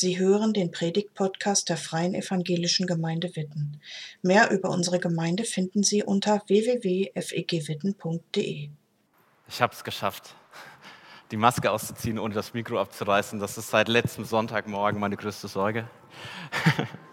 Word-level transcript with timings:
Sie 0.00 0.16
hören 0.16 0.52
den 0.52 0.70
Predigt-Podcast 0.70 1.68
der 1.68 1.76
Freien 1.76 2.14
Evangelischen 2.14 2.86
Gemeinde 2.86 3.34
Witten. 3.34 3.80
Mehr 4.22 4.52
über 4.52 4.70
unsere 4.70 5.00
Gemeinde 5.00 5.42
finden 5.42 5.82
Sie 5.82 6.04
unter 6.04 6.40
www.fegwitten.de. 6.46 8.68
Ich 9.48 9.60
habe 9.60 9.72
es 9.72 9.82
geschafft, 9.82 10.36
die 11.32 11.36
Maske 11.36 11.72
auszuziehen, 11.72 12.20
ohne 12.20 12.32
das 12.32 12.54
Mikro 12.54 12.80
abzureißen. 12.80 13.40
Das 13.40 13.58
ist 13.58 13.70
seit 13.70 13.88
letztem 13.88 14.24
Sonntagmorgen 14.24 15.00
meine 15.00 15.16
größte 15.16 15.48
Sorge. 15.48 15.90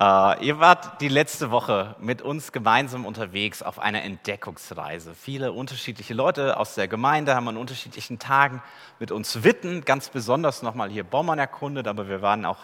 Uh, 0.00 0.34
ihr 0.40 0.60
wart 0.60 1.00
die 1.00 1.08
letzte 1.08 1.50
Woche 1.50 1.96
mit 1.98 2.22
uns 2.22 2.52
gemeinsam 2.52 3.04
unterwegs 3.04 3.64
auf 3.64 3.80
einer 3.80 4.04
Entdeckungsreise. 4.04 5.12
Viele 5.12 5.50
unterschiedliche 5.50 6.14
Leute 6.14 6.56
aus 6.56 6.76
der 6.76 6.86
Gemeinde 6.86 7.34
haben 7.34 7.48
an 7.48 7.56
unterschiedlichen 7.56 8.20
Tagen 8.20 8.62
mit 9.00 9.10
uns 9.10 9.42
Witten, 9.42 9.84
ganz 9.84 10.08
besonders 10.10 10.62
nochmal 10.62 10.88
hier 10.88 11.02
Bommern 11.02 11.40
erkundet, 11.40 11.88
aber 11.88 12.08
wir 12.08 12.22
waren 12.22 12.44
auch 12.44 12.58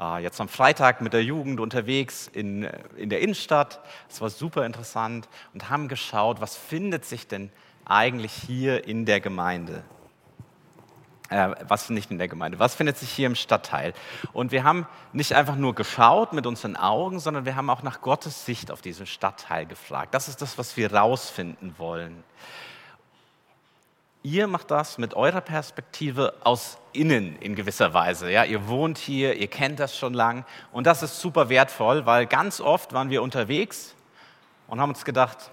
uh, 0.00 0.18
jetzt 0.18 0.40
am 0.40 0.48
Freitag 0.48 1.00
mit 1.00 1.14
der 1.14 1.24
Jugend 1.24 1.58
unterwegs 1.58 2.30
in, 2.32 2.62
in 2.96 3.10
der 3.10 3.22
Innenstadt. 3.22 3.80
Es 4.08 4.20
war 4.20 4.30
super 4.30 4.64
interessant 4.64 5.28
und 5.54 5.70
haben 5.70 5.88
geschaut, 5.88 6.40
was 6.40 6.56
findet 6.56 7.04
sich 7.04 7.26
denn 7.26 7.50
eigentlich 7.86 8.32
hier 8.32 8.86
in 8.86 9.04
der 9.04 9.18
Gemeinde 9.18 9.82
äh, 11.30 11.50
was 11.66 11.90
nicht 11.90 12.10
in 12.10 12.18
der 12.18 12.28
Gemeinde, 12.28 12.58
was 12.58 12.74
findet 12.74 12.96
sich 12.96 13.10
hier 13.10 13.26
im 13.26 13.34
Stadtteil. 13.34 13.92
Und 14.32 14.52
wir 14.52 14.64
haben 14.64 14.86
nicht 15.12 15.34
einfach 15.34 15.56
nur 15.56 15.74
geschaut 15.74 16.32
mit 16.32 16.46
unseren 16.46 16.76
Augen, 16.76 17.20
sondern 17.20 17.44
wir 17.44 17.56
haben 17.56 17.68
auch 17.70 17.82
nach 17.82 18.00
Gottes 18.00 18.46
Sicht 18.46 18.70
auf 18.70 18.80
diesen 18.80 19.06
Stadtteil 19.06 19.66
gefragt. 19.66 20.14
Das 20.14 20.28
ist 20.28 20.40
das, 20.40 20.58
was 20.58 20.76
wir 20.76 20.92
rausfinden 20.92 21.74
wollen. 21.78 22.24
Ihr 24.22 24.46
macht 24.46 24.70
das 24.70 24.98
mit 24.98 25.14
eurer 25.14 25.40
Perspektive 25.40 26.34
aus 26.42 26.78
innen 26.92 27.36
in 27.36 27.54
gewisser 27.54 27.94
Weise. 27.94 28.30
Ja, 28.30 28.44
ihr 28.44 28.66
wohnt 28.66 28.98
hier, 28.98 29.36
ihr 29.36 29.46
kennt 29.46 29.78
das 29.78 29.96
schon 29.96 30.12
lang 30.12 30.44
und 30.72 30.86
das 30.86 31.02
ist 31.02 31.20
super 31.20 31.48
wertvoll, 31.48 32.04
weil 32.04 32.26
ganz 32.26 32.60
oft 32.60 32.92
waren 32.92 33.10
wir 33.10 33.22
unterwegs 33.22 33.94
und 34.66 34.80
haben 34.80 34.90
uns 34.90 35.04
gedacht, 35.04 35.50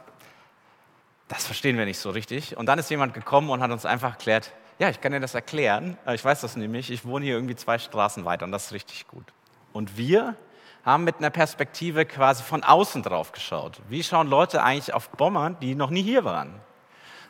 das 1.28 1.45
verstehen 1.45 1.78
wir 1.78 1.85
nicht 1.85 2.00
so 2.00 2.09
richtig. 2.09 2.57
Und 2.57 2.66
dann 2.66 2.80
ist 2.80 2.89
jemand 2.89 3.13
gekommen 3.13 3.50
und 3.50 3.61
hat 3.61 3.72
uns 3.72 3.85
einfach 3.85 4.11
erklärt, 4.11 4.52
ja, 4.80 4.90
ich 4.90 5.00
kann 5.00 5.12
dir 5.12 5.20
das 5.20 5.36
erklären. 5.36 5.98
Äh, 6.06 6.16
ich 6.16 6.26
weiß 6.26 6.42
das 6.42 6.56
nämlich. 6.56 6.92
Ich 6.92 7.06
wohne 7.06 7.26
hier 7.26 7.36
irgendwie 7.36 7.56
zwei 7.56 7.78
Straßen 7.78 8.26
weiter 8.26 8.45
und 8.45 8.52
das 8.52 8.68
ist 8.68 8.73
richtig 8.73 9.08
gut. 9.08 9.26
Und 9.73 9.98
wir 9.98 10.36
haben 10.84 11.04
mit 11.04 11.18
einer 11.18 11.30
Perspektive 11.30 12.06
quasi 12.06 12.44
von 12.44 12.64
außen 12.64 13.02
drauf 13.02 13.31
geschaut. 13.31 13.81
Wie 13.90 14.03
schauen 14.03 14.28
Leute 14.28 14.64
eigentlich 14.64 14.94
auf 14.94 15.09
Bommern, 15.09 15.58
die 15.59 15.76
noch 15.76 15.90
nie 15.90 16.03
hier 16.03 16.26
waren? 16.26 16.59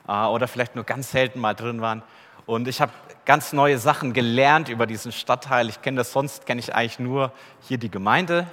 Äh, 0.08 0.26
oder 0.26 0.48
vielleicht 0.48 0.76
nur 0.76 0.84
ganz 0.84 1.12
selten 1.12 1.40
mal 1.40 1.54
drin 1.54 1.82
waren. 1.82 2.04
Und 2.46 2.68
ich 2.68 2.82
habe 2.82 2.92
ganz 3.26 3.54
neue 3.54 3.80
Sachen 3.80 4.14
gelernt 4.14 4.70
über 4.70 4.86
diesen 4.86 5.12
Stadtteil. 5.12 5.68
Ich 5.70 5.82
kenne 5.82 5.98
das 5.98 6.12
sonst, 6.12 6.46
kenne 6.46 6.60
ich 6.60 6.76
eigentlich 6.76 7.00
nur 7.00 7.32
hier 7.62 7.78
die 7.78 7.90
Gemeinde 7.90 8.48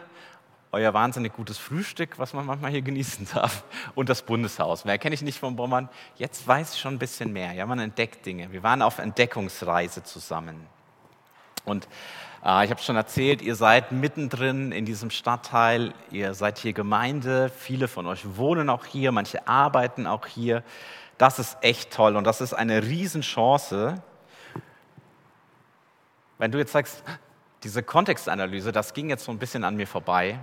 euer 0.72 0.94
wahnsinnig 0.94 1.34
gutes 1.34 1.58
Frühstück, 1.58 2.18
was 2.18 2.32
man 2.32 2.46
manchmal 2.46 2.70
hier 2.70 2.80
genießen 2.80 3.28
darf, 3.34 3.62
und 3.94 4.08
das 4.08 4.22
Bundeshaus. 4.22 4.86
Mehr 4.86 4.98
kenne 4.98 5.14
ich 5.14 5.22
nicht 5.22 5.38
von 5.38 5.54
Bommern. 5.54 5.90
Jetzt 6.16 6.48
weiß 6.48 6.74
ich 6.74 6.80
schon 6.80 6.94
ein 6.94 6.98
bisschen 6.98 7.32
mehr. 7.32 7.52
Ja, 7.52 7.66
man 7.66 7.78
entdeckt 7.78 8.24
Dinge. 8.24 8.50
Wir 8.52 8.62
waren 8.62 8.80
auf 8.80 8.98
Entdeckungsreise 8.98 10.02
zusammen. 10.02 10.66
Und 11.66 11.86
äh, 12.42 12.64
ich 12.64 12.70
habe 12.70 12.80
schon 12.80 12.96
erzählt, 12.96 13.42
ihr 13.42 13.54
seid 13.54 13.92
mittendrin 13.92 14.72
in 14.72 14.86
diesem 14.86 15.10
Stadtteil. 15.10 15.92
Ihr 16.10 16.32
seid 16.32 16.58
hier 16.58 16.72
Gemeinde. 16.72 17.50
Viele 17.50 17.86
von 17.86 18.06
euch 18.06 18.36
wohnen 18.36 18.70
auch 18.70 18.86
hier. 18.86 19.12
Manche 19.12 19.46
arbeiten 19.46 20.06
auch 20.06 20.26
hier. 20.26 20.64
Das 21.18 21.38
ist 21.38 21.58
echt 21.60 21.92
toll 21.92 22.16
und 22.16 22.24
das 22.24 22.40
ist 22.40 22.54
eine 22.54 22.82
Riesenchance. 22.82 24.02
Wenn 26.38 26.50
du 26.50 26.58
jetzt 26.58 26.72
sagst, 26.72 27.04
diese 27.62 27.82
Kontextanalyse, 27.82 28.72
das 28.72 28.94
ging 28.94 29.10
jetzt 29.10 29.24
so 29.24 29.30
ein 29.30 29.38
bisschen 29.38 29.62
an 29.62 29.76
mir 29.76 29.86
vorbei 29.86 30.40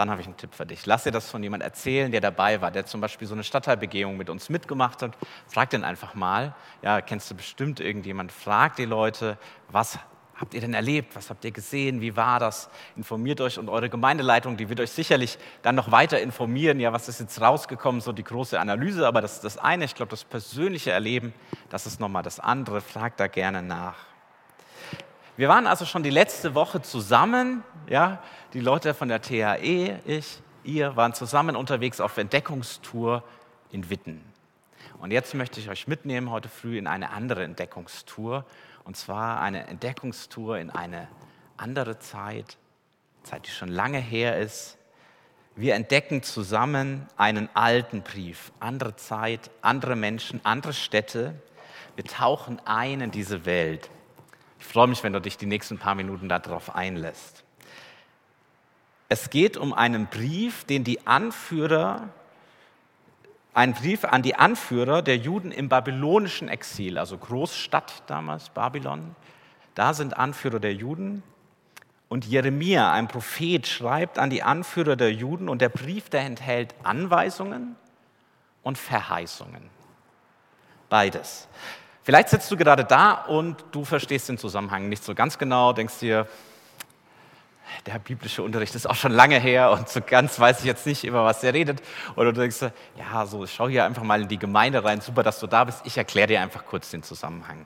dann 0.00 0.10
habe 0.10 0.22
ich 0.22 0.26
einen 0.26 0.38
Tipp 0.38 0.54
für 0.54 0.64
dich. 0.64 0.86
Lass 0.86 1.04
dir 1.04 1.10
das 1.10 1.28
von 1.28 1.42
jemandem 1.42 1.66
erzählen, 1.66 2.10
der 2.10 2.22
dabei 2.22 2.62
war, 2.62 2.70
der 2.70 2.86
zum 2.86 3.02
Beispiel 3.02 3.28
so 3.28 3.34
eine 3.34 3.44
Stadtteilbegehung 3.44 4.16
mit 4.16 4.30
uns 4.30 4.48
mitgemacht 4.48 5.02
hat. 5.02 5.12
Frag 5.46 5.68
den 5.70 5.84
einfach 5.84 6.14
mal. 6.14 6.54
Ja, 6.80 7.02
kennst 7.02 7.30
du 7.30 7.34
bestimmt 7.34 7.80
irgendjemand? 7.80 8.32
Frag 8.32 8.76
die 8.76 8.86
Leute, 8.86 9.36
was 9.68 9.98
habt 10.36 10.54
ihr 10.54 10.62
denn 10.62 10.72
erlebt? 10.72 11.14
Was 11.16 11.28
habt 11.28 11.44
ihr 11.44 11.50
gesehen? 11.50 12.00
Wie 12.00 12.16
war 12.16 12.40
das? 12.40 12.70
Informiert 12.96 13.42
euch 13.42 13.58
und 13.58 13.68
eure 13.68 13.90
Gemeindeleitung, 13.90 14.56
die 14.56 14.70
wird 14.70 14.80
euch 14.80 14.90
sicherlich 14.90 15.38
dann 15.60 15.74
noch 15.74 15.90
weiter 15.92 16.18
informieren. 16.18 16.80
Ja, 16.80 16.94
was 16.94 17.06
ist 17.10 17.20
jetzt 17.20 17.38
rausgekommen? 17.38 18.00
So 18.00 18.12
die 18.12 18.24
große 18.24 18.58
Analyse, 18.58 19.06
aber 19.06 19.20
das 19.20 19.34
ist 19.34 19.44
das 19.44 19.58
eine. 19.58 19.84
Ich 19.84 19.94
glaube, 19.94 20.10
das 20.10 20.24
persönliche 20.24 20.92
Erleben, 20.92 21.34
das 21.68 21.86
ist 21.86 22.00
nochmal 22.00 22.22
das 22.22 22.40
andere. 22.40 22.80
Frag 22.80 23.18
da 23.18 23.26
gerne 23.26 23.60
nach. 23.60 24.09
Wir 25.40 25.48
waren 25.48 25.66
also 25.66 25.86
schon 25.86 26.02
die 26.02 26.10
letzte 26.10 26.54
Woche 26.54 26.82
zusammen, 26.82 27.64
ja, 27.88 28.22
die 28.52 28.60
Leute 28.60 28.92
von 28.92 29.08
der 29.08 29.22
THE, 29.22 29.98
ich, 30.04 30.42
ihr 30.64 30.96
waren 30.96 31.14
zusammen 31.14 31.56
unterwegs 31.56 31.98
auf 31.98 32.18
Entdeckungstour 32.18 33.24
in 33.70 33.88
Witten. 33.88 34.22
Und 34.98 35.12
jetzt 35.12 35.32
möchte 35.32 35.58
ich 35.58 35.70
euch 35.70 35.88
mitnehmen 35.88 36.30
heute 36.30 36.50
früh 36.50 36.76
in 36.76 36.86
eine 36.86 37.08
andere 37.08 37.42
Entdeckungstour, 37.44 38.44
und 38.84 38.98
zwar 38.98 39.40
eine 39.40 39.66
Entdeckungstour 39.66 40.58
in 40.58 40.68
eine 40.68 41.08
andere 41.56 41.98
Zeit, 41.98 42.58
Zeit, 43.22 43.46
die 43.46 43.50
schon 43.50 43.70
lange 43.70 43.98
her 43.98 44.36
ist. 44.36 44.76
Wir 45.56 45.74
entdecken 45.74 46.22
zusammen 46.22 47.06
einen 47.16 47.48
alten 47.54 48.02
Brief, 48.02 48.52
andere 48.60 48.94
Zeit, 48.96 49.50
andere 49.62 49.96
Menschen, 49.96 50.42
andere 50.44 50.74
Städte. 50.74 51.34
Wir 51.96 52.04
tauchen 52.04 52.60
ein 52.66 53.00
in 53.00 53.10
diese 53.10 53.46
Welt. 53.46 53.88
Ich 54.60 54.66
freue 54.66 54.86
mich, 54.86 55.02
wenn 55.02 55.12
du 55.12 55.20
dich 55.20 55.36
die 55.36 55.46
nächsten 55.46 55.78
paar 55.78 55.94
Minuten 55.94 56.28
darauf 56.28 56.74
einlässt. 56.74 57.44
Es 59.08 59.30
geht 59.30 59.56
um 59.56 59.72
einen 59.72 60.06
Brief, 60.06 60.64
den 60.64 60.84
die 60.84 61.06
Anführer, 61.06 62.10
einen 63.54 63.74
Brief 63.74 64.04
an 64.04 64.22
die 64.22 64.36
Anführer 64.36 65.02
der 65.02 65.16
Juden 65.16 65.50
im 65.50 65.68
babylonischen 65.68 66.48
Exil, 66.48 66.98
also 66.98 67.18
Großstadt 67.18 68.04
damals, 68.06 68.50
Babylon. 68.50 69.16
Da 69.74 69.94
sind 69.94 70.16
Anführer 70.16 70.60
der 70.60 70.74
Juden. 70.74 71.24
Und 72.08 72.26
Jeremia, 72.26 72.92
ein 72.92 73.08
Prophet, 73.08 73.66
schreibt 73.66 74.18
an 74.18 74.30
die 74.30 74.42
Anführer 74.42 74.94
der 74.94 75.12
Juden 75.12 75.48
und 75.48 75.62
der 75.62 75.68
Brief, 75.68 76.10
der 76.10 76.20
enthält 76.20 76.74
Anweisungen 76.82 77.76
und 78.62 78.78
Verheißungen. 78.78 79.70
Beides. 80.88 81.48
Vielleicht 82.10 82.30
sitzt 82.30 82.50
du 82.50 82.56
gerade 82.56 82.84
da 82.84 83.12
und 83.12 83.64
du 83.70 83.84
verstehst 83.84 84.28
den 84.28 84.36
Zusammenhang 84.36 84.88
nicht 84.88 85.04
so 85.04 85.14
ganz 85.14 85.38
genau, 85.38 85.72
denkst 85.72 86.00
dir, 86.00 86.26
der 87.86 88.00
biblische 88.00 88.42
Unterricht 88.42 88.74
ist 88.74 88.90
auch 88.90 88.96
schon 88.96 89.12
lange 89.12 89.38
her 89.38 89.70
und 89.70 89.88
so 89.88 90.00
ganz 90.04 90.40
weiß 90.40 90.58
ich 90.58 90.64
jetzt 90.64 90.86
nicht, 90.88 91.04
über 91.04 91.24
was 91.24 91.42
der 91.42 91.54
redet. 91.54 91.80
Oder 92.16 92.32
du 92.32 92.40
denkst, 92.40 92.62
ja, 92.98 93.26
so 93.26 93.46
schau 93.46 93.68
hier 93.68 93.84
einfach 93.84 94.02
mal 94.02 94.22
in 94.22 94.26
die 94.26 94.40
Gemeinde 94.40 94.82
rein, 94.82 95.00
super, 95.00 95.22
dass 95.22 95.38
du 95.38 95.46
da 95.46 95.62
bist. 95.62 95.82
Ich 95.84 95.96
erkläre 95.98 96.26
dir 96.26 96.40
einfach 96.40 96.66
kurz 96.66 96.90
den 96.90 97.04
Zusammenhang. 97.04 97.64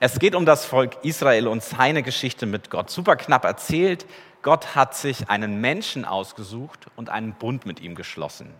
Es 0.00 0.18
geht 0.18 0.34
um 0.34 0.44
das 0.44 0.64
Volk 0.64 0.96
Israel 1.04 1.46
und 1.46 1.62
seine 1.62 2.02
Geschichte 2.02 2.46
mit 2.46 2.70
Gott. 2.70 2.90
Super 2.90 3.14
knapp 3.14 3.44
erzählt. 3.44 4.06
Gott 4.42 4.74
hat 4.74 4.96
sich 4.96 5.30
einen 5.30 5.60
Menschen 5.60 6.04
ausgesucht 6.04 6.88
und 6.96 7.10
einen 7.10 7.34
Bund 7.34 7.64
mit 7.64 7.78
ihm 7.78 7.94
geschlossen 7.94 8.52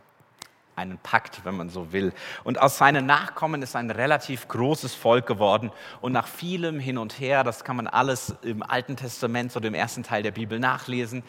einen 0.78 0.98
Pakt, 0.98 1.44
wenn 1.44 1.56
man 1.56 1.68
so 1.68 1.92
will. 1.92 2.12
Und 2.44 2.60
aus 2.60 2.78
seinen 2.78 3.04
Nachkommen 3.04 3.60
ist 3.62 3.76
ein 3.76 3.90
relativ 3.90 4.48
großes 4.48 4.94
Volk 4.94 5.26
geworden. 5.26 5.70
Und 6.00 6.12
nach 6.12 6.26
vielem 6.26 6.80
Hin 6.80 6.96
und 6.96 7.20
Her, 7.20 7.44
das 7.44 7.64
kann 7.64 7.76
man 7.76 7.86
alles 7.86 8.34
im 8.42 8.62
Alten 8.62 8.96
Testament 8.96 9.54
oder 9.56 9.68
im 9.68 9.74
ersten 9.74 10.02
Teil 10.02 10.22
der 10.22 10.32
Bibel 10.32 10.58
nachlesen, 10.58 11.22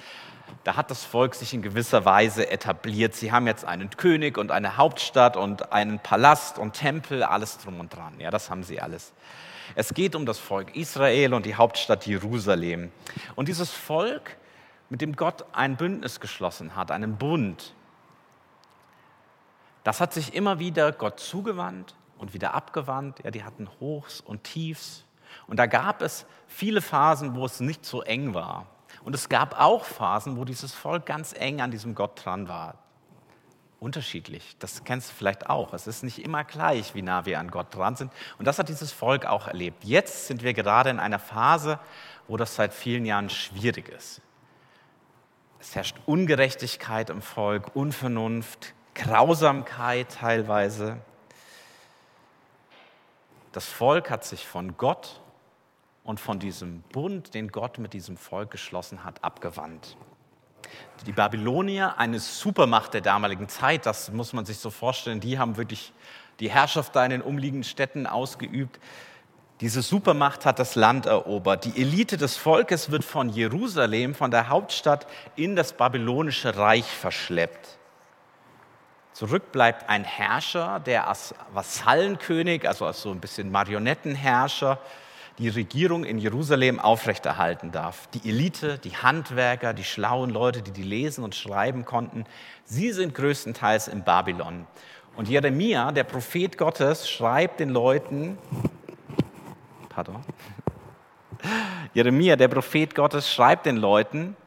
da 0.63 0.75
hat 0.75 0.89
das 0.89 1.03
Volk 1.03 1.35
sich 1.35 1.53
in 1.53 1.61
gewisser 1.61 2.05
Weise 2.05 2.49
etabliert. 2.49 3.15
Sie 3.15 3.31
haben 3.31 3.47
jetzt 3.47 3.65
einen 3.65 3.89
König 3.91 4.37
und 4.37 4.51
eine 4.51 4.77
Hauptstadt 4.77 5.37
und 5.37 5.71
einen 5.71 5.99
Palast 5.99 6.57
und 6.57 6.73
Tempel, 6.73 7.23
alles 7.23 7.57
drum 7.59 7.79
und 7.79 7.95
dran. 7.95 8.13
Ja, 8.19 8.31
das 8.31 8.49
haben 8.49 8.63
sie 8.63 8.81
alles. 8.81 9.13
Es 9.75 9.93
geht 9.93 10.15
um 10.15 10.25
das 10.25 10.39
Volk 10.39 10.75
Israel 10.75 11.33
und 11.33 11.45
die 11.45 11.55
Hauptstadt 11.55 12.07
Jerusalem. 12.07 12.91
Und 13.35 13.47
dieses 13.47 13.71
Volk, 13.71 14.37
mit 14.89 15.01
dem 15.01 15.15
Gott 15.15 15.45
ein 15.53 15.77
Bündnis 15.77 16.19
geschlossen 16.19 16.75
hat, 16.75 16.89
einen 16.91 17.17
Bund, 17.17 17.75
das 19.89 20.01
hat 20.01 20.13
sich 20.13 20.35
immer 20.35 20.59
wieder 20.59 20.91
Gott 20.91 21.19
zugewandt 21.19 21.95
und 22.19 22.35
wieder 22.35 22.53
abgewandt. 22.53 23.23
Ja, 23.23 23.31
die 23.31 23.43
hatten 23.43 23.67
Hochs 23.79 24.21
und 24.21 24.43
Tiefs. 24.43 25.03
Und 25.47 25.57
da 25.57 25.65
gab 25.65 26.03
es 26.03 26.27
viele 26.45 26.83
Phasen, 26.83 27.33
wo 27.33 27.43
es 27.43 27.59
nicht 27.59 27.83
so 27.83 28.03
eng 28.03 28.35
war. 28.35 28.67
Und 29.03 29.15
es 29.15 29.29
gab 29.29 29.59
auch 29.59 29.85
Phasen, 29.85 30.37
wo 30.37 30.45
dieses 30.45 30.75
Volk 30.75 31.07
ganz 31.07 31.33
eng 31.33 31.59
an 31.59 31.71
diesem 31.71 31.95
Gott 31.95 32.23
dran 32.23 32.47
war. 32.47 32.75
Unterschiedlich, 33.79 34.57
das 34.59 34.83
kennst 34.83 35.09
du 35.09 35.15
vielleicht 35.15 35.49
auch. 35.49 35.73
Es 35.73 35.87
ist 35.87 36.03
nicht 36.03 36.23
immer 36.23 36.43
gleich, 36.43 36.93
wie 36.93 37.01
nah 37.01 37.25
wir 37.25 37.39
an 37.39 37.49
Gott 37.49 37.73
dran 37.73 37.95
sind. 37.95 38.13
Und 38.37 38.45
das 38.45 38.59
hat 38.59 38.69
dieses 38.69 38.91
Volk 38.91 39.25
auch 39.25 39.47
erlebt. 39.47 39.83
Jetzt 39.83 40.27
sind 40.27 40.43
wir 40.43 40.53
gerade 40.53 40.91
in 40.91 40.99
einer 40.99 41.17
Phase, 41.17 41.79
wo 42.27 42.37
das 42.37 42.53
seit 42.53 42.75
vielen 42.75 43.07
Jahren 43.07 43.31
schwierig 43.31 43.89
ist. 43.89 44.21
Es 45.59 45.73
herrscht 45.73 45.97
Ungerechtigkeit 46.05 47.09
im 47.09 47.23
Volk, 47.23 47.75
Unvernunft, 47.75 48.75
Grausamkeit 48.95 50.09
teilweise. 50.19 50.97
Das 53.51 53.65
Volk 53.65 54.09
hat 54.09 54.23
sich 54.25 54.47
von 54.47 54.77
Gott 54.77 55.21
und 56.03 56.19
von 56.19 56.39
diesem 56.39 56.81
Bund, 56.91 57.33
den 57.33 57.49
Gott 57.49 57.77
mit 57.77 57.93
diesem 57.93 58.17
Volk 58.17 58.51
geschlossen 58.51 59.03
hat, 59.03 59.23
abgewandt. 59.23 59.97
Die 61.05 61.11
Babylonier, 61.11 61.97
eine 61.97 62.19
Supermacht 62.19 62.93
der 62.93 63.01
damaligen 63.01 63.47
Zeit, 63.47 63.85
das 63.85 64.11
muss 64.11 64.33
man 64.33 64.45
sich 64.45 64.57
so 64.57 64.69
vorstellen, 64.69 65.19
die 65.19 65.39
haben 65.39 65.57
wirklich 65.57 65.93
die 66.39 66.49
Herrschaft 66.49 66.95
da 66.95 67.03
in 67.03 67.11
den 67.11 67.21
umliegenden 67.21 67.63
Städten 67.63 68.05
ausgeübt. 68.05 68.79
Diese 69.61 69.81
Supermacht 69.81 70.45
hat 70.45 70.59
das 70.59 70.75
Land 70.75 71.05
erobert. 71.05 71.65
Die 71.65 71.81
Elite 71.81 72.17
des 72.17 72.37
Volkes 72.37 72.91
wird 72.91 73.03
von 73.03 73.29
Jerusalem, 73.29 74.15
von 74.15 74.31
der 74.31 74.49
Hauptstadt, 74.49 75.07
in 75.35 75.55
das 75.55 75.73
babylonische 75.73 76.55
Reich 76.55 76.85
verschleppt. 76.85 77.78
Zurück 79.19 79.51
bleibt 79.51 79.89
ein 79.89 80.05
Herrscher, 80.05 80.79
der 80.79 81.09
als 81.09 81.35
Vassallenkönig, 81.51 82.65
also 82.65 82.85
als 82.85 83.01
so 83.01 83.11
ein 83.11 83.19
bisschen 83.19 83.51
Marionettenherrscher, 83.51 84.79
die 85.39 85.49
Regierung 85.49 86.05
in 86.05 86.19
Jerusalem 86.19 86.79
aufrechterhalten 86.79 87.73
darf. 87.73 88.07
Die 88.13 88.29
Elite, 88.29 88.77
die 88.77 88.95
Handwerker, 88.95 89.73
die 89.73 89.83
schlauen 89.83 90.29
Leute, 90.29 90.61
die 90.61 90.71
die 90.71 90.83
lesen 90.83 91.25
und 91.25 91.35
schreiben 91.35 91.83
konnten, 91.83 92.23
sie 92.63 92.93
sind 92.93 93.13
größtenteils 93.13 93.89
in 93.89 94.05
Babylon. 94.05 94.65
Und 95.17 95.27
Jeremia, 95.27 95.91
der 95.91 96.05
Prophet 96.05 96.57
Gottes, 96.57 97.09
schreibt 97.09 97.59
den 97.59 97.71
Leuten, 97.71 98.37
pardon, 99.89 100.23
Jeremia, 101.93 102.37
der 102.37 102.47
Prophet 102.47 102.95
Gottes, 102.95 103.29
schreibt 103.29 103.65
den 103.65 103.75
Leuten, 103.75 104.37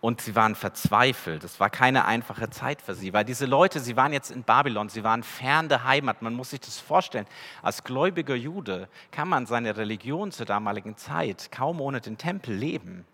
und 0.00 0.20
sie 0.22 0.34
waren 0.34 0.54
verzweifelt. 0.54 1.44
Es 1.44 1.60
war 1.60 1.68
keine 1.68 2.06
einfache 2.06 2.48
Zeit 2.48 2.80
für 2.80 2.94
sie, 2.94 3.12
weil 3.12 3.24
diese 3.24 3.44
Leute, 3.44 3.80
sie 3.80 3.96
waren 3.96 4.12
jetzt 4.12 4.30
in 4.30 4.44
Babylon, 4.44 4.88
sie 4.88 5.04
waren 5.04 5.22
fern 5.22 5.68
der 5.68 5.84
Heimat. 5.84 6.22
Man 6.22 6.34
muss 6.34 6.50
sich 6.50 6.60
das 6.60 6.80
vorstellen. 6.80 7.26
Als 7.62 7.84
gläubiger 7.84 8.34
Jude 8.34 8.88
kann 9.10 9.28
man 9.28 9.46
seine 9.46 9.76
Religion 9.76 10.32
zur 10.32 10.46
damaligen 10.46 10.96
Zeit 10.96 11.52
kaum 11.52 11.80
ohne 11.80 12.00
den 12.00 12.16
Tempel 12.16 12.54
leben. 12.54 13.04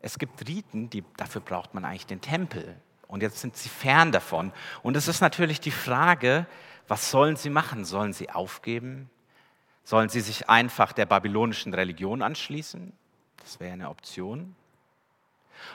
Es 0.00 0.18
gibt 0.18 0.46
Riten, 0.48 0.90
die, 0.90 1.04
dafür 1.16 1.40
braucht 1.40 1.74
man 1.74 1.84
eigentlich 1.84 2.06
den 2.06 2.20
Tempel. 2.20 2.76
Und 3.06 3.22
jetzt 3.22 3.40
sind 3.40 3.56
sie 3.56 3.68
fern 3.68 4.10
davon. 4.10 4.52
Und 4.82 4.96
es 4.96 5.06
ist 5.06 5.20
natürlich 5.20 5.60
die 5.60 5.70
Frage, 5.70 6.46
was 6.88 7.10
sollen 7.10 7.36
sie 7.36 7.50
machen? 7.50 7.84
Sollen 7.84 8.12
sie 8.12 8.30
aufgeben? 8.30 9.10
Sollen 9.84 10.08
sie 10.08 10.20
sich 10.20 10.48
einfach 10.48 10.92
der 10.92 11.06
babylonischen 11.06 11.72
Religion 11.72 12.20
anschließen? 12.22 12.92
Das 13.38 13.60
wäre 13.60 13.72
eine 13.72 13.88
Option. 13.90 14.56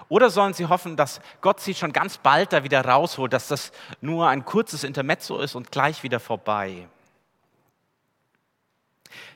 Oder 0.10 0.30
sollen 0.30 0.54
sie 0.54 0.68
hoffen, 0.68 0.96
dass 0.96 1.22
Gott 1.42 1.60
sie 1.60 1.74
schon 1.74 1.94
ganz 1.94 2.18
bald 2.18 2.54
da 2.54 2.64
wieder 2.64 2.84
rausholt, 2.84 3.34
dass 3.34 3.48
das 3.48 3.72
nur 4.02 4.28
ein 4.28 4.46
kurzes 4.46 4.84
Intermezzo 4.84 5.40
ist 5.40 5.56
und 5.56 5.72
gleich 5.72 6.04
wieder 6.04 6.20
vorbei? 6.20 6.88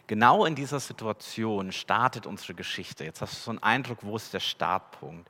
Genau 0.08 0.46
in 0.46 0.56
dieser 0.56 0.80
Situation 0.80 1.72
startet 1.72 2.28
unsere 2.28 2.54
Geschichte. 2.54 3.04
Jetzt 3.04 3.22
hast 3.22 3.34
du 3.34 3.38
so 3.38 3.52
einen 3.52 3.64
Eindruck, 3.64 4.00
wo 4.02 4.16
ist 4.16 4.34
der 4.34 4.40
Startpunkt? 4.40 5.30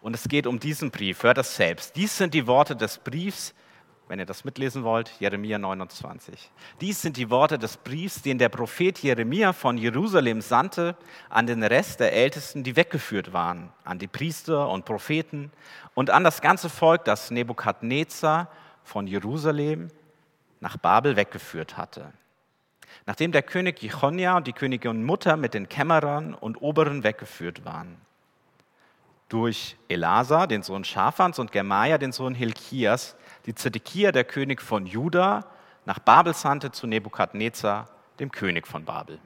Und 0.00 0.14
es 0.14 0.28
geht 0.28 0.46
um 0.46 0.58
diesen 0.58 0.90
Brief, 0.90 1.22
hört 1.22 1.38
das 1.38 1.56
selbst. 1.56 1.96
Dies 1.96 2.18
sind 2.18 2.34
die 2.34 2.46
Worte 2.46 2.76
des 2.76 2.98
Briefs, 2.98 3.54
wenn 4.08 4.18
ihr 4.18 4.26
das 4.26 4.44
mitlesen 4.44 4.84
wollt, 4.84 5.10
Jeremia 5.18 5.58
29. 5.58 6.50
Dies 6.80 7.00
sind 7.00 7.16
die 7.16 7.30
Worte 7.30 7.58
des 7.58 7.76
Briefs, 7.78 8.20
den 8.22 8.38
der 8.38 8.50
Prophet 8.50 8.98
Jeremia 8.98 9.52
von 9.52 9.78
Jerusalem 9.78 10.40
sandte 10.40 10.96
an 11.30 11.46
den 11.46 11.62
Rest 11.62 12.00
der 12.00 12.12
Ältesten, 12.12 12.62
die 12.62 12.76
weggeführt 12.76 13.32
waren, 13.32 13.72
an 13.84 13.98
die 13.98 14.06
Priester 14.06 14.68
und 14.68 14.84
Propheten 14.84 15.50
und 15.94 16.10
an 16.10 16.24
das 16.24 16.42
ganze 16.42 16.68
Volk, 16.68 17.04
das 17.04 17.30
Nebukadnezar 17.30 18.50
von 18.82 19.06
Jerusalem 19.06 19.90
nach 20.60 20.76
Babel 20.76 21.16
weggeführt 21.16 21.76
hatte. 21.76 22.12
Nachdem 23.06 23.32
der 23.32 23.42
König 23.42 23.82
Jechonia 23.82 24.36
und 24.36 24.46
die 24.46 24.52
Königin 24.52 25.04
Mutter 25.04 25.36
mit 25.36 25.54
den 25.54 25.68
Kämmerern 25.68 26.34
und 26.34 26.60
Oberen 26.60 27.04
weggeführt 27.04 27.64
waren. 27.64 27.96
Durch 29.28 29.76
Elasa, 29.88 30.46
den 30.46 30.62
Sohn 30.62 30.84
Schafans, 30.84 31.38
und 31.38 31.52
Germaia, 31.52 31.98
den 31.98 32.12
Sohn 32.12 32.34
Hilkias, 32.34 33.16
die 33.46 33.54
Zedekia, 33.54 34.12
der 34.12 34.24
König 34.24 34.62
von 34.62 34.86
Juda, 34.86 35.44
nach 35.84 35.98
Babel 35.98 36.34
sandte 36.34 36.72
zu 36.72 36.86
Nebukadnezar, 36.86 37.88
dem 38.18 38.30
König 38.30 38.66
von 38.66 38.84
Babel. 38.84 39.18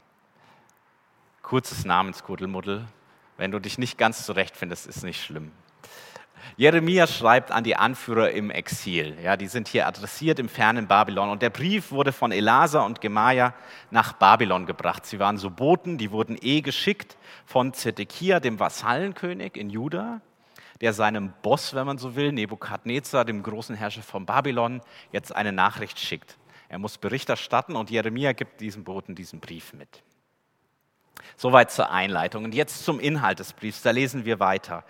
Kurzes 1.43 1.85
Namenskuddelmuddel. 1.85 2.85
Wenn 3.37 3.53
du 3.53 3.61
dich 3.61 3.79
nicht 3.79 3.97
ganz 3.97 4.27
zurechtfindest, 4.27 4.87
ist 4.87 5.05
nicht 5.05 5.23
schlimm. 5.23 5.53
Jeremia 6.57 7.07
schreibt 7.07 7.53
an 7.53 7.63
die 7.63 7.77
Anführer 7.77 8.31
im 8.31 8.51
Exil. 8.51 9.17
Ja, 9.23 9.37
die 9.37 9.47
sind 9.47 9.69
hier 9.69 9.87
adressiert 9.87 10.41
im 10.41 10.49
fernen 10.49 10.89
Babylon. 10.89 11.31
Und 11.31 11.43
der 11.43 11.51
Brief 11.51 11.93
wurde 11.93 12.13
von 12.13 12.33
Elasa 12.33 12.81
und 12.81 13.01
Gemaja 13.01 13.55
nach 13.91 14.15
Babylon 14.15 14.67
gebracht. 14.67 15.07
Sie 15.07 15.21
waren 15.21 15.39
so 15.39 15.51
Boten, 15.51 15.99
die 15.99 16.11
wurden 16.11 16.37
eh 16.41 16.61
geschickt 16.61 17.17
von 17.47 17.73
Zedekia, 17.73 18.41
dem 18.41 18.59
Vasallenkönig 18.59 19.57
in 19.57 19.71
Juda 19.71 20.21
der 20.81 20.93
seinem 20.93 21.33
Boss, 21.43 21.75
wenn 21.75 21.87
man 21.87 21.99
so 21.99 22.15
will, 22.15 22.33
Nebukadnezar, 22.33 23.25
dem 23.25 23.43
großen 23.43 23.75
Herrscher 23.75 24.03
von 24.03 24.27
Babylon, 24.27 24.81
jetzt 25.13 25.35
eine 25.35 25.53
Nachricht 25.53 25.99
schickt. 25.99 26.39
Er 26.69 26.79
muss 26.79 26.99
Bericht 26.99 27.29
erstatten 27.29 27.77
und 27.77 27.91
Jeremia 27.91 28.33
gibt 28.33 28.61
diesem 28.61 28.85
Boten 28.85 29.15
diesen 29.15 29.41
Brief 29.41 29.73
mit. 29.73 30.03
Soweit 31.37 31.71
zur 31.71 31.91
Einleitung. 31.91 32.45
Und 32.45 32.55
jetzt 32.55 32.85
zum 32.85 33.01
Inhalt 33.01 33.39
des 33.39 33.53
Briefs. 33.53 33.83
Da 33.83 33.91
lesen 33.91 34.25
wir 34.25 34.39
weiter. 34.39 34.85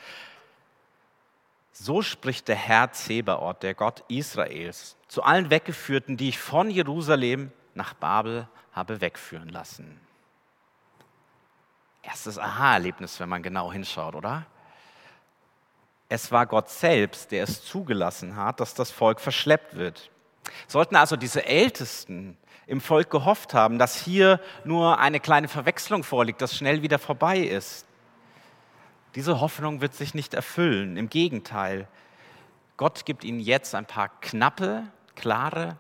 So 1.73 2.03
spricht 2.03 2.49
der 2.49 2.57
Herr 2.57 2.91
Zebaoth, 2.93 3.63
der 3.63 3.75
Gott 3.75 4.03
Israels, 4.09 4.97
zu 5.07 5.23
allen 5.23 5.51
Weggeführten, 5.51 6.17
die 6.17 6.31
ich 6.31 6.39
von 6.39 6.71
Jerusalem 6.71 7.53
nach 7.75 7.95
Babel 7.95 8.49
habe 8.73 9.01
wegführen 9.01 9.49
lassen. 9.49 10.01
Erstes 12.03 12.39
Aha-Erlebnis, 12.39 13.21
wenn 13.21 13.29
man 13.29 13.43
genau 13.43 13.73
hinschaut, 13.73 14.15
oder? 14.15 14.47
Es 16.09 16.33
war 16.33 16.47
Gott 16.47 16.71
selbst, 16.71 17.31
der 17.33 17.45
es 17.45 17.65
zugelassen 17.65 18.37
hat, 18.37 18.61
dass 18.61 18.75
das 18.75 18.91
Volk 18.91 19.21
verschleppt 19.21 19.77
wird. 19.77 20.11
Sollten 20.67 20.97
also 20.97 21.17
diese 21.17 21.45
Ältesten 21.45 22.37
im 22.67 22.81
Volk 22.81 23.11
gehofft 23.11 23.55
haben, 23.55 23.79
dass 23.79 24.03
hier 24.03 24.41
nur 24.65 24.99
eine 24.99 25.21
kleine 25.21 25.49
Verwechslung 25.49 26.05
vorliegt, 26.05 26.41
dass 26.41 26.57
schnell 26.57 26.83
wieder 26.83 26.99
vorbei 26.99 27.39
ist. 27.39 27.87
Diese 29.15 29.41
Hoffnung 29.41 29.81
wird 29.81 29.95
sich 29.95 30.15
nicht 30.15 30.35
erfüllen. 30.35 30.97
Im 30.97 31.09
Gegenteil, 31.11 31.89
Gott 32.77 33.05
gibt 33.05 33.25
ihnen 33.25 33.41
jetzt 33.41 33.75
ein 33.75 33.87
paar 33.87 34.09
knappe, 34.21 34.85
klare, 35.17 35.77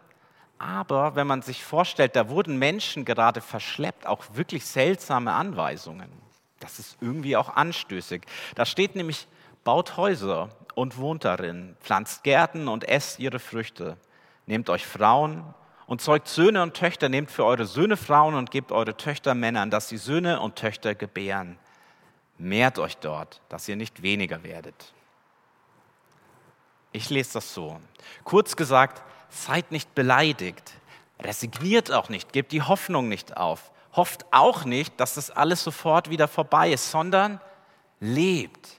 aber 0.58 1.14
wenn 1.14 1.26
man 1.26 1.42
sich 1.42 1.62
vorstellt, 1.62 2.16
da 2.16 2.28
wurden 2.28 2.58
Menschen 2.58 3.04
gerade 3.04 3.40
verschleppt, 3.40 4.06
auch 4.06 4.24
wirklich 4.32 4.66
seltsame 4.66 5.32
Anweisungen. 5.32 6.10
Das 6.58 6.78
ist 6.78 6.98
irgendwie 7.00 7.36
auch 7.36 7.50
anstößig. 7.50 8.22
Da 8.56 8.66
steht 8.66 8.96
nämlich 8.96 9.28
Baut 9.68 9.98
Häuser 9.98 10.48
und 10.74 10.96
wohnt 10.96 11.26
darin, 11.26 11.76
pflanzt 11.82 12.24
Gärten 12.24 12.68
und 12.68 12.88
esst 12.88 13.18
ihre 13.18 13.38
Früchte. 13.38 13.98
Nehmt 14.46 14.70
euch 14.70 14.86
Frauen 14.86 15.44
und 15.86 16.00
zeugt 16.00 16.26
Söhne 16.26 16.62
und 16.62 16.72
Töchter, 16.72 17.10
nehmt 17.10 17.30
für 17.30 17.44
eure 17.44 17.66
Söhne 17.66 17.98
Frauen 17.98 18.34
und 18.34 18.50
gebt 18.50 18.72
eure 18.72 18.96
Töchter 18.96 19.34
Männern, 19.34 19.70
dass 19.70 19.90
sie 19.90 19.98
Söhne 19.98 20.40
und 20.40 20.56
Töchter 20.56 20.94
gebären. 20.94 21.58
Mehrt 22.38 22.78
euch 22.78 22.96
dort, 22.96 23.42
dass 23.50 23.68
ihr 23.68 23.76
nicht 23.76 24.00
weniger 24.00 24.42
werdet. 24.42 24.94
Ich 26.92 27.10
lese 27.10 27.34
das 27.34 27.52
so. 27.52 27.78
Kurz 28.24 28.56
gesagt, 28.56 29.02
seid 29.28 29.70
nicht 29.70 29.94
beleidigt, 29.94 30.72
resigniert 31.20 31.92
auch 31.92 32.08
nicht, 32.08 32.32
gebt 32.32 32.52
die 32.52 32.62
Hoffnung 32.62 33.10
nicht 33.10 33.36
auf, 33.36 33.70
hofft 33.94 34.24
auch 34.30 34.64
nicht, 34.64 34.98
dass 34.98 35.16
das 35.16 35.30
alles 35.30 35.62
sofort 35.62 36.08
wieder 36.08 36.26
vorbei 36.26 36.72
ist, 36.72 36.90
sondern 36.90 37.38
lebt 38.00 38.77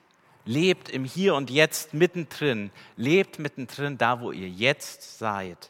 Lebt 0.49 0.89
im 0.89 1.05
Hier 1.05 1.35
und 1.35 1.51
Jetzt 1.51 1.93
mittendrin. 1.93 2.71
Lebt 2.95 3.37
mittendrin 3.37 3.99
da, 3.99 4.19
wo 4.19 4.31
ihr 4.31 4.49
jetzt 4.49 5.19
seid. 5.19 5.69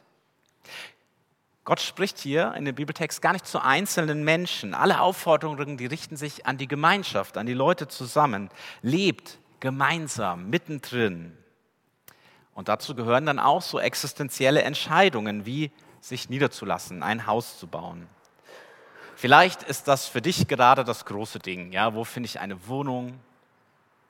Gott 1.66 1.82
spricht 1.82 2.18
hier 2.18 2.54
in 2.54 2.64
dem 2.64 2.76
Bibeltext 2.76 3.22
gar 3.22 3.34
nicht 3.34 3.46
zu 3.46 3.62
einzelnen 3.62 4.24
Menschen. 4.24 4.74
Alle 4.74 5.02
Aufforderungen, 5.02 5.76
die 5.76 5.86
richten 5.86 6.16
sich 6.16 6.46
an 6.46 6.58
die 6.58 6.70
Gemeinschaft, 6.70 7.36
an 7.36 7.46
die 7.46 7.54
Leute 7.54 7.90
zusammen. 7.90 8.50
Lebt 8.82 9.40
gemeinsam 9.60 10.50
mittendrin. 10.50 11.38
Und 12.54 12.70
dazu 12.70 12.96
gehören 12.96 13.26
dann 13.26 13.38
auch 13.38 13.62
so 13.62 13.82
existenzielle 13.82 14.62
Entscheidungen 14.62 15.46
wie 15.46 15.72
sich 16.00 16.30
niederzulassen, 16.30 17.04
ein 17.04 17.28
Haus 17.28 17.60
zu 17.60 17.68
bauen. 17.68 18.08
Vielleicht 19.18 19.64
ist 19.64 19.90
das 19.90 20.08
für 20.08 20.22
dich 20.22 20.48
gerade 20.48 20.86
das 20.86 21.04
große 21.04 21.40
Ding. 21.40 21.74
Ja, 21.74 21.96
wo 21.96 22.06
finde 22.06 22.28
ich 22.28 22.40
eine 22.40 22.66
Wohnung? 22.70 23.20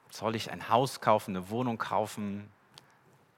Soll 0.10 0.36
ich 0.36 0.52
ein 0.52 0.70
Haus 0.70 1.02
kaufen, 1.02 1.36
eine 1.36 1.50
Wohnung 1.50 1.78
kaufen? 1.78 2.50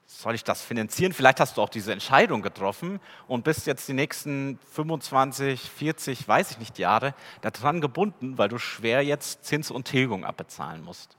Soll 0.06 0.34
ich 0.34 0.44
das 0.44 0.62
finanzieren? 0.62 1.12
Vielleicht 1.12 1.40
hast 1.40 1.56
du 1.56 1.62
auch 1.62 1.68
diese 1.68 1.92
Entscheidung 1.92 2.42
getroffen 2.42 3.00
und 3.28 3.44
bist 3.44 3.66
jetzt 3.66 3.88
die 3.88 3.94
nächsten 3.94 4.58
25, 4.72 5.60
40, 5.70 6.28
weiß 6.28 6.52
ich 6.52 6.58
nicht 6.58 6.78
Jahre 6.78 7.14
daran 7.40 7.80
gebunden, 7.80 8.36
weil 8.36 8.48
du 8.48 8.58
schwer 8.58 9.02
jetzt 9.02 9.44
Zins 9.44 9.70
und 9.70 9.84
Tilgung 9.86 10.24
abbezahlen 10.24 10.84
musst. 10.84 11.16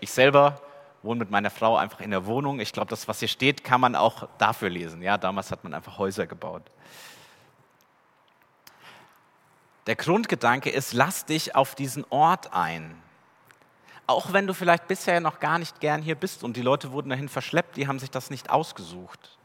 Ich 0.00 0.12
selber 0.12 0.60
wohne 1.02 1.18
mit 1.18 1.30
meiner 1.30 1.50
Frau 1.50 1.76
einfach 1.76 2.00
in 2.00 2.10
der 2.10 2.26
Wohnung. 2.26 2.60
Ich 2.60 2.72
glaube, 2.72 2.90
das, 2.90 3.08
was 3.08 3.20
hier 3.20 3.28
steht, 3.28 3.64
kann 3.64 3.80
man 3.80 3.94
auch 3.94 4.28
dafür 4.38 4.70
lesen. 4.70 5.02
Ja, 5.02 5.18
damals 5.18 5.50
hat 5.50 5.64
man 5.64 5.74
einfach 5.74 5.98
Häuser 5.98 6.26
gebaut. 6.26 6.62
Der 9.86 9.96
Grundgedanke 9.96 10.70
ist, 10.70 10.92
lass 10.92 11.26
dich 11.26 11.54
auf 11.54 11.74
diesen 11.74 12.04
Ort 12.10 12.52
ein. 12.52 13.00
Auch 14.06 14.32
wenn 14.32 14.46
du 14.46 14.54
vielleicht 14.54 14.86
bisher 14.86 15.20
noch 15.20 15.40
gar 15.40 15.58
nicht 15.58 15.80
gern 15.80 16.02
hier 16.02 16.14
bist 16.14 16.44
und 16.44 16.56
die 16.56 16.62
Leute 16.62 16.92
wurden 16.92 17.10
dahin 17.10 17.28
verschleppt, 17.28 17.76
die 17.76 17.88
haben 17.88 17.98
sich 17.98 18.10
das 18.10 18.30
nicht 18.30 18.50
ausgesucht. 18.50 19.36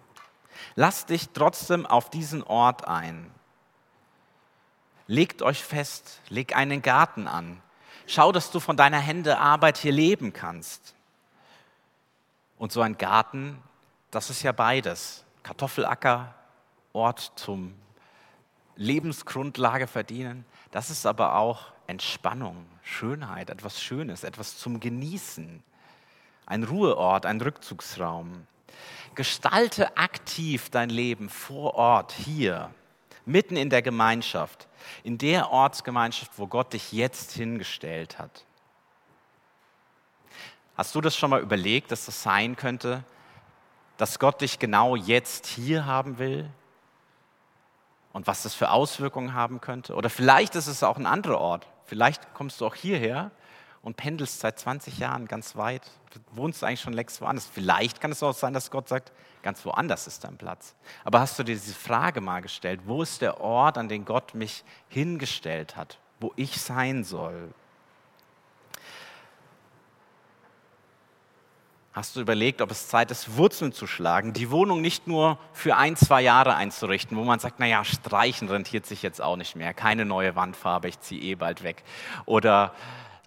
Lass 0.76 1.06
dich 1.06 1.30
trotzdem 1.30 1.86
auf 1.86 2.10
diesen 2.10 2.44
Ort 2.44 2.88
ein. 2.88 3.32
Legt 5.08 5.42
euch 5.42 5.64
fest, 5.64 6.22
leg 6.30 6.56
einen 6.56 6.82
Garten 6.82 7.28
an. 7.28 7.62
Schau, 8.06 8.32
dass 8.32 8.52
du 8.52 8.60
von 8.60 8.78
deiner 8.78 9.00
Hände 9.00 9.38
Arbeit 9.40 9.78
hier 9.78 9.92
leben 9.92 10.32
kannst. 10.32 10.94
Und 12.58 12.72
so 12.72 12.82
ein 12.82 12.98
Garten, 12.98 13.62
das 14.12 14.30
ist 14.30 14.44
ja 14.44 14.52
beides. 14.52 15.26
Kartoffelacker, 15.44 16.36
Ort 16.94 17.32
zum 17.36 17.74
Lebensgrundlage 18.76 19.88
verdienen. 19.88 20.46
Das 20.72 20.90
ist 20.90 21.06
aber 21.06 21.36
auch 21.36 21.72
Entspannung, 21.88 22.66
Schönheit, 22.84 23.50
etwas 23.50 23.82
Schönes, 23.82 24.24
etwas 24.24 24.58
zum 24.58 24.80
Genießen. 24.80 25.64
Ein 26.46 26.64
Ruheort, 26.64 27.26
ein 27.26 27.40
Rückzugsraum. 27.40 28.48
Gestalte 29.16 29.98
aktiv 29.98 30.70
dein 30.70 30.90
Leben 30.90 31.30
vor 31.30 31.76
Ort, 31.76 32.12
hier, 32.14 32.74
mitten 33.26 33.58
in 33.58 33.70
der 33.70 33.82
Gemeinschaft, 33.82 34.68
in 35.04 35.18
der 35.18 35.52
Ortsgemeinschaft, 35.52 36.32
wo 36.38 36.48
Gott 36.48 36.74
dich 36.74 36.92
jetzt 36.92 37.32
hingestellt 37.34 38.18
hat. 38.20 38.46
Hast 40.76 40.96
du 40.96 41.02
das 41.02 41.16
schon 41.16 41.30
mal 41.30 41.42
überlegt, 41.42 41.92
dass 41.92 42.06
das 42.06 42.24
sein 42.24 42.56
könnte, 42.56 43.04
dass 43.98 44.18
Gott 44.18 44.42
dich 44.42 44.58
genau 44.58 44.96
jetzt 44.96 45.46
hier 45.46 45.86
haben 45.86 46.18
will? 46.18 46.50
Und 48.14 48.28
was 48.28 48.44
das 48.44 48.54
für 48.54 48.72
Auswirkungen 48.72 49.34
haben 49.34 49.62
könnte? 49.62 49.96
Oder 49.96 50.10
vielleicht 50.10 50.56
ist 50.56 50.68
es 50.68 50.84
auch 50.84 50.98
ein 50.98 51.06
anderer 51.06 51.40
Ort. 51.40 51.68
Vielleicht 51.92 52.34
kommst 52.34 52.62
du 52.62 52.66
auch 52.66 52.76
hierher 52.76 53.32
und 53.82 53.98
pendelst 53.98 54.40
seit 54.40 54.58
20 54.58 55.00
Jahren 55.00 55.28
ganz 55.28 55.58
weit, 55.58 55.82
wohnst 56.32 56.64
eigentlich 56.64 56.80
schon 56.80 56.94
längst 56.94 57.20
woanders. 57.20 57.46
Vielleicht 57.46 58.00
kann 58.00 58.14
es 58.14 58.24
auch 58.24 58.32
sein, 58.34 58.54
dass 58.54 58.72
Gott 58.72 58.88
sagt, 58.88 59.12
ganz 59.44 59.66
woanders 59.66 60.08
ist 60.08 60.24
dein 60.24 60.38
Platz. 60.38 60.74
Aber 61.04 61.20
hast 61.20 61.38
du 61.38 61.44
dir 61.44 61.54
diese 61.54 61.74
Frage 61.74 62.22
mal 62.22 62.40
gestellt, 62.42 62.80
wo 62.86 63.04
ist 63.04 63.22
der 63.22 63.42
Ort, 63.42 63.78
an 63.78 63.90
den 63.90 64.06
Gott 64.06 64.36
mich 64.36 64.64
hingestellt 64.88 65.76
hat, 65.76 66.00
wo 66.22 66.32
ich 66.38 66.62
sein 66.62 67.04
soll? 67.04 67.54
Hast 71.94 72.16
du 72.16 72.22
überlegt, 72.22 72.62
ob 72.62 72.72
es 72.72 72.88
Zeit 72.88 73.12
ist, 73.12 73.36
Wurzeln 73.36 73.74
zu 73.74 73.86
schlagen, 73.86 74.32
die 74.32 74.50
Wohnung 74.50 74.80
nicht 74.80 75.08
nur 75.08 75.38
für 75.52 75.76
ein, 75.76 75.98
zwei 75.98 76.22
Jahre 76.22 76.56
einzurichten, 76.56 77.18
wo 77.18 77.26
man 77.26 77.40
sagt, 77.40 77.60
naja, 77.60 77.84
streichen 77.84 78.48
rentiert 78.48 78.86
sich 78.86 79.04
jetzt 79.04 79.22
auch 79.22 79.36
nicht 79.36 79.58
mehr, 79.58 79.74
keine 79.74 80.06
neue 80.06 80.38
Wandfarbe, 80.38 80.88
ich 80.88 81.02
ziehe 81.02 81.22
eh 81.22 81.36
bald 81.36 81.64
weg. 81.64 81.84
Oder 82.26 82.74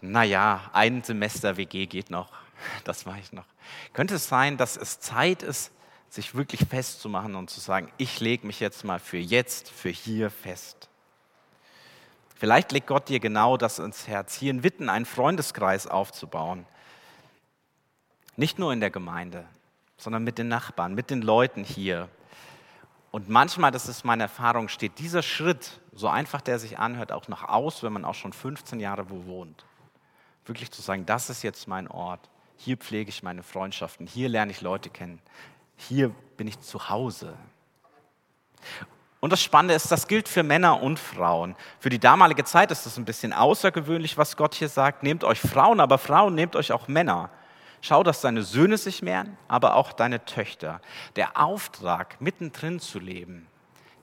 naja, 0.01 0.63
ein 0.73 1.03
Semester 1.03 1.59
WG 1.59 1.85
geht 1.85 2.09
noch, 2.09 2.31
das 2.85 3.05
mache 3.05 3.21
ich 3.21 3.33
noch. 3.33 3.45
Könnte 3.93 4.15
es 4.15 4.29
sein, 4.29 4.57
dass 4.57 4.79
es 4.79 4.99
Zeit 4.99 5.43
ist, 5.43 5.71
sich 6.09 6.35
wirklich 6.35 6.67
festzumachen 6.67 7.35
und 7.35 7.51
zu 7.51 7.61
sagen, 7.61 7.93
ich 7.99 8.21
lege 8.21 8.47
mich 8.47 8.61
jetzt 8.61 8.85
mal 8.85 8.99
für 8.99 9.19
jetzt, 9.19 9.69
für 9.69 9.91
hier 9.91 10.31
fest. 10.31 10.89
Vielleicht 12.35 12.73
legt 12.73 12.87
Gott 12.87 13.09
dir 13.09 13.21
genau 13.21 13.57
das 13.59 13.79
ins 13.79 14.09
Herz, 14.09 14.35
hier 14.37 14.51
in 14.51 14.63
Witten 14.63 14.89
einen 14.89 15.07
Freundeskreis 15.07 15.87
aufzubauen. 15.87 16.67
Nicht 18.37 18.59
nur 18.59 18.73
in 18.73 18.81
der 18.81 18.91
Gemeinde, 18.91 19.45
sondern 19.97 20.25
mit 20.25 20.39
den 20.39 20.49
Nachbarn, 20.49 20.95
mit 20.95 21.11
den 21.11 21.23
Leuten 21.23 21.65
hier. 21.65 22.09
Und 23.11 23.29
manchmal, 23.29 23.71
das 23.71 23.89
ist 23.89 24.05
meine 24.05 24.25
Erfahrung, 24.25 24.69
steht 24.69 24.99
dieser 24.99 25.23
Schritt, 25.23 25.81
so 25.93 26.09
einfach 26.09 26.41
der 26.41 26.59
sich 26.59 26.79
anhört, 26.79 27.13
auch 27.13 27.29
noch 27.29 27.45
aus, 27.45 27.83
wenn 27.83 27.93
man 27.93 28.05
auch 28.05 28.15
schon 28.15 28.33
15 28.33 28.81
Jahre 28.81 29.09
wo 29.09 29.27
wohnt 29.27 29.65
wirklich 30.49 30.71
zu 30.71 30.83
sagen, 30.83 31.07
das 31.07 31.31
ist 31.31 31.43
jetzt 31.43 31.69
mein 31.69 31.89
Ort. 31.89 32.21
Hier 32.57 32.77
pflege 32.77 33.09
ich 33.09 33.23
meine 33.23 33.43
Freundschaften. 33.43 34.07
Hier 34.07 34.29
lerne 34.29 34.53
ich 34.53 34.61
Leute 34.61 34.91
kennen. 34.91 35.21
Hier 35.77 36.11
bin 36.37 36.47
ich 36.47 36.61
zu 36.61 36.89
Hause. 36.89 37.35
Und 39.21 39.33
das 39.33 39.43
Spannende 39.43 39.75
ist, 39.75 39.91
das 39.91 40.07
gilt 40.07 40.29
für 40.29 40.43
Männer 40.43 40.83
und 40.83 40.99
Frauen. 40.99 41.57
Für 41.81 41.89
die 41.89 41.99
damalige 41.99 42.45
Zeit 42.45 42.71
ist 42.71 42.87
das 42.87 42.97
ein 42.99 43.05
bisschen 43.05 43.33
außergewöhnlich, 43.33 44.19
was 44.19 44.37
Gott 44.37 44.55
hier 44.55 44.69
sagt. 44.69 45.03
Nehmt 45.03 45.25
euch 45.25 45.41
Frauen, 45.41 45.81
aber 45.81 45.99
Frauen 45.99 46.35
nehmt 46.35 46.57
euch 46.57 46.73
auch 46.73 46.89
Männer. 46.89 47.31
Schau, 47.87 48.03
dass 48.03 48.23
deine 48.23 48.43
Söhne 48.43 48.79
sich 48.79 49.03
mehren, 49.03 49.37
aber 49.47 49.77
auch 49.77 49.93
deine 49.93 50.25
Töchter. 50.25 50.81
Der 51.17 51.39
Auftrag, 51.39 52.19
mittendrin 52.19 52.81
zu 52.81 52.99
leben, 52.99 53.47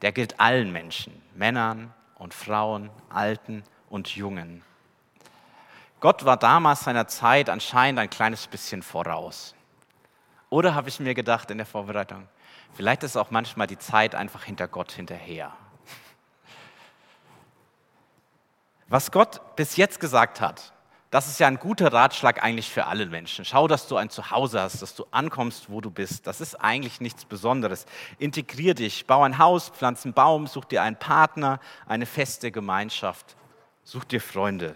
der 0.04 0.12
gilt 0.12 0.40
allen 0.40 0.72
Menschen, 0.72 1.20
Männern 1.34 1.92
und 2.14 2.36
Frauen, 2.36 2.92
Alten 3.10 3.64
und 3.90 4.16
Jungen. 4.16 4.62
Gott 6.00 6.26
war 6.26 6.38
damals 6.38 6.82
seiner 6.82 7.08
Zeit 7.08 7.50
anscheinend 7.50 7.98
ein 7.98 8.12
kleines 8.12 8.46
bisschen 8.46 8.84
voraus. 8.84 9.56
Oder 10.52 10.76
habe 10.76 10.90
ich 10.90 11.00
mir 11.00 11.16
gedacht 11.16 11.50
in 11.50 11.58
der 11.58 11.66
Vorbereitung, 11.66 12.28
vielleicht 12.76 13.02
ist 13.02 13.18
auch 13.18 13.32
manchmal 13.32 13.66
die 13.66 13.80
Zeit 13.80 14.14
einfach 14.14 14.44
hinter 14.44 14.68
Gott 14.68 14.92
hinterher. 14.92 15.54
Was 18.90 19.12
Gott 19.12 19.56
bis 19.56 19.76
jetzt 19.76 20.00
gesagt 20.00 20.40
hat, 20.40 20.72
das 21.12 21.28
ist 21.28 21.42
ja 21.42 21.48
ein 21.48 21.60
guter 21.60 21.92
Ratschlag 21.92 22.42
eigentlich 22.42 22.72
für 22.72 22.88
alle 22.88 23.06
Menschen. 23.06 23.44
Schau, 23.44 23.68
dass 23.68 23.88
du 23.88 23.98
ein 23.98 24.10
Zuhause 24.10 24.62
hast, 24.62 24.82
dass 24.82 24.96
du 24.96 25.06
ankommst, 25.12 25.70
wo 25.70 25.82
du 25.82 25.92
bist. 25.92 26.26
Das 26.26 26.40
ist 26.40 26.56
eigentlich 26.56 27.02
nichts 27.02 27.26
Besonderes. 27.26 27.86
Integrier 28.18 28.74
dich, 28.74 29.06
bau 29.08 29.22
ein 29.24 29.38
Haus, 29.38 29.70
pflanz 29.70 30.06
einen 30.06 30.14
Baum, 30.14 30.48
such 30.48 30.66
dir 30.66 30.82
einen 30.82 30.96
Partner, 30.96 31.60
eine 31.86 32.06
feste 32.06 32.50
Gemeinschaft, 32.50 33.36
such 33.84 34.06
dir 34.06 34.22
Freunde. 34.22 34.74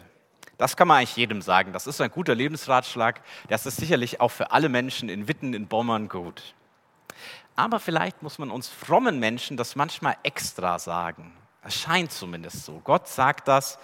Das 0.58 0.76
kann 0.76 0.90
man 0.90 0.98
eigentlich 0.98 1.16
jedem 1.16 1.42
sagen. 1.42 1.72
Das 1.72 1.88
ist 1.88 2.02
ein 2.02 2.12
guter 2.12 2.36
Lebensratschlag. 2.36 3.22
Das 3.48 3.66
ist 3.66 3.78
sicherlich 3.78 4.20
auch 4.20 4.32
für 4.32 4.52
alle 4.52 4.68
Menschen 4.68 5.08
in 5.08 5.30
Witten, 5.30 5.54
in 5.54 5.68
Bommern 5.68 6.10
gut. 6.10 6.54
Aber 7.56 7.80
vielleicht 7.80 8.24
muss 8.24 8.40
man 8.40 8.52
uns 8.52 8.68
frommen 8.68 9.20
Menschen 9.20 9.56
das 9.56 9.78
manchmal 9.78 10.18
extra 10.24 10.80
sagen. 10.80 11.32
Es 11.62 11.76
scheint 11.76 12.12
zumindest 12.12 12.66
so. 12.66 12.82
Gott 12.84 13.08
sagt 13.08 13.48
das 13.48 13.80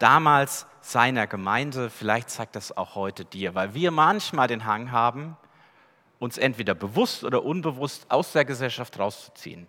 damals 0.00 0.66
seiner 0.80 1.28
Gemeinde, 1.28 1.90
vielleicht 1.90 2.30
sagt 2.30 2.56
das 2.56 2.76
auch 2.76 2.96
heute 2.96 3.24
dir, 3.24 3.54
weil 3.54 3.74
wir 3.74 3.90
manchmal 3.92 4.48
den 4.48 4.64
Hang 4.64 4.90
haben, 4.90 5.36
uns 6.18 6.38
entweder 6.38 6.74
bewusst 6.74 7.22
oder 7.22 7.44
unbewusst 7.44 8.10
aus 8.10 8.32
der 8.32 8.44
Gesellschaft 8.44 8.98
rauszuziehen. 8.98 9.66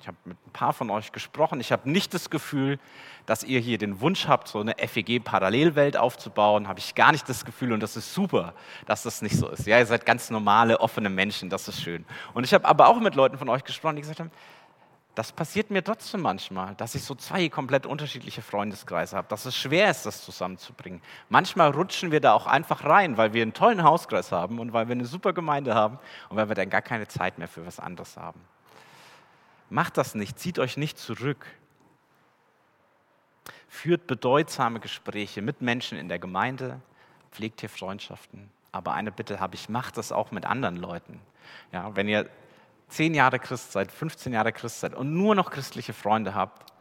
Ich 0.00 0.08
habe 0.08 0.18
mit 0.24 0.36
ein 0.46 0.52
paar 0.52 0.72
von 0.72 0.88
euch 0.90 1.10
gesprochen. 1.10 1.58
Ich 1.58 1.72
habe 1.72 1.90
nicht 1.90 2.14
das 2.14 2.30
Gefühl, 2.30 2.78
dass 3.26 3.42
ihr 3.42 3.58
hier 3.58 3.76
den 3.76 4.00
Wunsch 4.00 4.28
habt, 4.28 4.46
so 4.46 4.60
eine 4.60 4.76
FEG-Parallelwelt 4.76 5.96
aufzubauen. 5.96 6.68
Habe 6.68 6.78
ich 6.78 6.94
gar 6.94 7.10
nicht 7.10 7.28
das 7.28 7.44
Gefühl 7.44 7.72
und 7.72 7.80
das 7.80 7.96
ist 7.96 8.14
super, 8.14 8.54
dass 8.86 9.02
das 9.02 9.20
nicht 9.20 9.36
so 9.36 9.48
ist. 9.48 9.66
Ja, 9.66 9.78
ihr 9.78 9.86
seid 9.86 10.06
ganz 10.06 10.30
normale, 10.30 10.78
offene 10.78 11.10
Menschen, 11.10 11.50
das 11.50 11.66
ist 11.66 11.82
schön. 11.82 12.04
Und 12.34 12.44
ich 12.44 12.54
habe 12.54 12.66
aber 12.66 12.86
auch 12.86 13.00
mit 13.00 13.16
Leuten 13.16 13.36
von 13.36 13.48
euch 13.48 13.64
gesprochen, 13.64 13.96
die 13.96 14.02
gesagt 14.02 14.20
haben, 14.20 14.30
das 15.16 15.32
passiert 15.32 15.70
mir 15.70 15.82
trotzdem 15.82 16.20
manchmal, 16.20 16.74
dass 16.74 16.94
ich 16.94 17.02
so 17.02 17.14
zwei 17.14 17.48
komplett 17.48 17.86
unterschiedliche 17.86 18.42
Freundeskreise 18.42 19.16
habe, 19.16 19.26
dass 19.28 19.46
es 19.46 19.56
schwer 19.56 19.90
ist, 19.90 20.04
das 20.04 20.22
zusammenzubringen. 20.22 21.00
Manchmal 21.30 21.70
rutschen 21.70 22.12
wir 22.12 22.20
da 22.20 22.34
auch 22.34 22.46
einfach 22.46 22.84
rein, 22.84 23.16
weil 23.16 23.32
wir 23.32 23.40
einen 23.40 23.54
tollen 23.54 23.82
Hauskreis 23.82 24.30
haben 24.30 24.58
und 24.60 24.74
weil 24.74 24.88
wir 24.88 24.92
eine 24.92 25.06
super 25.06 25.32
Gemeinde 25.32 25.74
haben 25.74 25.98
und 26.28 26.36
weil 26.36 26.50
wir 26.50 26.54
dann 26.54 26.68
gar 26.68 26.82
keine 26.82 27.08
Zeit 27.08 27.38
mehr 27.38 27.48
für 27.48 27.64
was 27.64 27.80
anderes 27.80 28.18
haben. 28.18 28.38
Macht 29.70 29.96
das 29.96 30.14
nicht, 30.14 30.38
zieht 30.38 30.58
euch 30.58 30.76
nicht 30.76 30.98
zurück. 30.98 31.46
Führt 33.68 34.06
bedeutsame 34.06 34.80
Gespräche 34.80 35.40
mit 35.40 35.62
Menschen 35.62 35.96
in 35.96 36.10
der 36.10 36.18
Gemeinde, 36.18 36.82
pflegt 37.32 37.60
hier 37.60 37.70
Freundschaften. 37.70 38.50
Aber 38.70 38.92
eine 38.92 39.12
Bitte 39.12 39.40
habe 39.40 39.54
ich, 39.54 39.70
macht 39.70 39.96
das 39.96 40.12
auch 40.12 40.30
mit 40.30 40.44
anderen 40.44 40.76
Leuten. 40.76 41.22
Ja, 41.72 41.96
wenn 41.96 42.06
ihr 42.06 42.28
zehn 42.88 43.14
Jahre 43.14 43.38
Christ 43.38 43.72
seid, 43.72 43.90
15 43.92 44.32
Jahre 44.32 44.52
Christ 44.52 44.80
seid 44.80 44.94
und 44.94 45.14
nur 45.14 45.34
noch 45.34 45.50
christliche 45.50 45.92
Freunde 45.92 46.34
habt, 46.34 46.72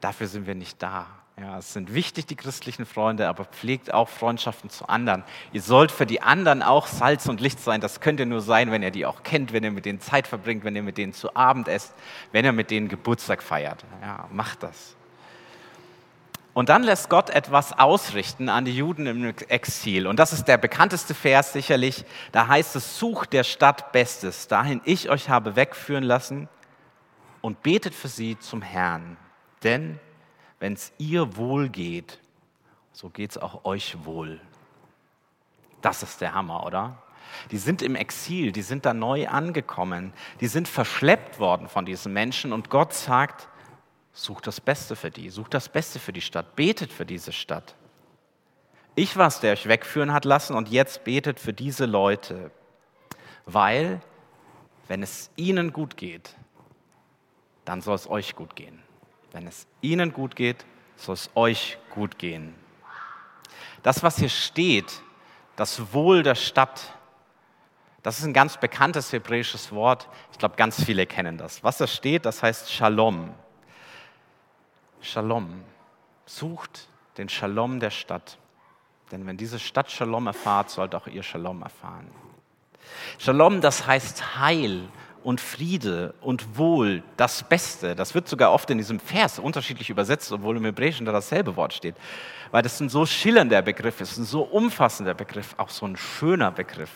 dafür 0.00 0.26
sind 0.26 0.46
wir 0.46 0.54
nicht 0.54 0.82
da. 0.82 1.06
Ja, 1.40 1.58
es 1.58 1.72
sind 1.72 1.94
wichtig, 1.94 2.26
die 2.26 2.36
christlichen 2.36 2.84
Freunde, 2.84 3.26
aber 3.26 3.46
pflegt 3.46 3.92
auch 3.92 4.10
Freundschaften 4.10 4.68
zu 4.68 4.88
anderen. 4.88 5.24
Ihr 5.52 5.62
sollt 5.62 5.90
für 5.90 6.04
die 6.04 6.20
anderen 6.20 6.62
auch 6.62 6.86
Salz 6.86 7.26
und 7.26 7.40
Licht 7.40 7.58
sein. 7.58 7.80
Das 7.80 8.00
könnt 8.00 8.20
ihr 8.20 8.26
nur 8.26 8.42
sein, 8.42 8.70
wenn 8.70 8.82
ihr 8.82 8.90
die 8.90 9.06
auch 9.06 9.22
kennt, 9.22 9.54
wenn 9.54 9.64
ihr 9.64 9.70
mit 9.70 9.86
denen 9.86 10.00
Zeit 10.00 10.26
verbringt, 10.26 10.62
wenn 10.62 10.76
ihr 10.76 10.82
mit 10.82 10.98
denen 10.98 11.14
zu 11.14 11.34
Abend 11.34 11.68
esst, 11.68 11.94
wenn 12.32 12.44
ihr 12.44 12.52
mit 12.52 12.70
denen 12.70 12.88
Geburtstag 12.88 13.42
feiert. 13.42 13.82
Ja, 14.02 14.28
macht 14.30 14.62
das. 14.62 14.94
Und 16.54 16.68
dann 16.68 16.82
lässt 16.82 17.08
Gott 17.08 17.30
etwas 17.30 17.78
ausrichten 17.78 18.48
an 18.50 18.66
die 18.66 18.76
Juden 18.76 19.06
im 19.06 19.24
Exil. 19.48 20.06
Und 20.06 20.18
das 20.18 20.34
ist 20.34 20.44
der 20.44 20.58
bekannteste 20.58 21.14
Vers 21.14 21.54
sicherlich. 21.54 22.04
Da 22.30 22.46
heißt 22.46 22.76
es, 22.76 22.98
sucht 22.98 23.32
der 23.32 23.44
Stadt 23.44 23.92
Bestes, 23.92 24.48
dahin 24.48 24.82
ich 24.84 25.08
euch 25.08 25.30
habe 25.30 25.56
wegführen 25.56 26.04
lassen 26.04 26.48
und 27.40 27.62
betet 27.62 27.94
für 27.94 28.08
sie 28.08 28.38
zum 28.38 28.60
Herrn. 28.60 29.16
Denn 29.62 29.98
wenn 30.60 30.74
es 30.74 30.92
ihr 30.98 31.36
wohl 31.36 31.70
geht, 31.70 32.18
so 32.92 33.08
geht 33.08 33.30
es 33.30 33.38
auch 33.38 33.64
euch 33.64 34.04
wohl. 34.04 34.38
Das 35.80 36.02
ist 36.02 36.20
der 36.20 36.34
Hammer, 36.34 36.66
oder? 36.66 36.98
Die 37.50 37.58
sind 37.58 37.80
im 37.80 37.96
Exil, 37.96 38.52
die 38.52 38.62
sind 38.62 38.84
da 38.84 38.92
neu 38.92 39.26
angekommen, 39.26 40.12
die 40.40 40.46
sind 40.46 40.68
verschleppt 40.68 41.38
worden 41.38 41.68
von 41.68 41.86
diesen 41.86 42.12
Menschen 42.12 42.52
und 42.52 42.68
Gott 42.68 42.92
sagt, 42.92 43.48
Sucht 44.12 44.46
das 44.46 44.60
Beste 44.60 44.94
für 44.94 45.10
die, 45.10 45.30
sucht 45.30 45.54
das 45.54 45.68
Beste 45.68 45.98
für 45.98 46.12
die 46.12 46.20
Stadt, 46.20 46.54
betet 46.54 46.92
für 46.92 47.06
diese 47.06 47.32
Stadt. 47.32 47.74
Ich 48.94 49.16
war 49.16 49.28
es, 49.28 49.40
der 49.40 49.52
euch 49.52 49.66
wegführen 49.66 50.12
hat 50.12 50.26
lassen 50.26 50.54
und 50.54 50.68
jetzt 50.68 51.04
betet 51.04 51.40
für 51.40 51.54
diese 51.54 51.86
Leute, 51.86 52.50
weil 53.46 54.02
wenn 54.88 55.02
es 55.02 55.30
ihnen 55.36 55.72
gut 55.72 55.96
geht, 55.96 56.36
dann 57.64 57.80
soll 57.80 57.94
es 57.94 58.08
euch 58.08 58.36
gut 58.36 58.54
gehen. 58.54 58.82
Wenn 59.32 59.46
es 59.46 59.66
ihnen 59.80 60.12
gut 60.12 60.36
geht, 60.36 60.66
soll 60.96 61.14
es 61.14 61.30
euch 61.34 61.78
gut 61.90 62.18
gehen. 62.18 62.54
Das, 63.82 64.02
was 64.02 64.18
hier 64.18 64.28
steht, 64.28 65.02
das 65.56 65.92
Wohl 65.92 66.22
der 66.22 66.34
Stadt, 66.34 66.94
das 68.02 68.18
ist 68.18 68.24
ein 68.24 68.32
ganz 68.32 68.58
bekanntes 68.58 69.12
hebräisches 69.12 69.72
Wort. 69.72 70.08
Ich 70.32 70.38
glaube, 70.38 70.56
ganz 70.56 70.82
viele 70.84 71.06
kennen 71.06 71.38
das. 71.38 71.62
Was 71.64 71.78
da 71.78 71.86
steht, 71.86 72.26
das 72.26 72.42
heißt 72.42 72.70
Shalom. 72.70 73.34
Shalom. 75.02 75.48
Sucht 76.26 76.86
den 77.18 77.28
Shalom 77.28 77.80
der 77.80 77.90
Stadt. 77.90 78.38
Denn 79.10 79.26
wenn 79.26 79.36
diese 79.36 79.58
Stadt 79.58 79.90
Shalom 79.90 80.28
erfahrt, 80.28 80.70
sollt 80.70 80.94
auch 80.94 81.08
ihr 81.08 81.24
Shalom 81.24 81.60
erfahren. 81.62 82.06
Shalom, 83.18 83.60
das 83.60 83.84
heißt 83.84 84.38
Heil 84.38 84.88
und 85.24 85.40
Friede 85.40 86.14
und 86.20 86.56
Wohl, 86.56 87.02
das 87.16 87.42
Beste. 87.42 87.96
Das 87.96 88.14
wird 88.14 88.28
sogar 88.28 88.52
oft 88.52 88.70
in 88.70 88.78
diesem 88.78 89.00
Vers 89.00 89.40
unterschiedlich 89.40 89.90
übersetzt, 89.90 90.30
obwohl 90.30 90.56
im 90.56 90.64
Hebräischen 90.64 91.04
da 91.04 91.10
dasselbe 91.10 91.56
Wort 91.56 91.74
steht. 91.74 91.96
Weil 92.52 92.62
das 92.62 92.78
ein 92.78 92.88
so 92.88 93.04
schillernder 93.04 93.60
Begriff 93.60 94.00
ist, 94.00 94.18
ein 94.18 94.24
so 94.24 94.42
umfassender 94.42 95.14
Begriff, 95.14 95.54
auch 95.58 95.70
so 95.70 95.84
ein 95.84 95.96
schöner 95.96 96.52
Begriff. 96.52 96.92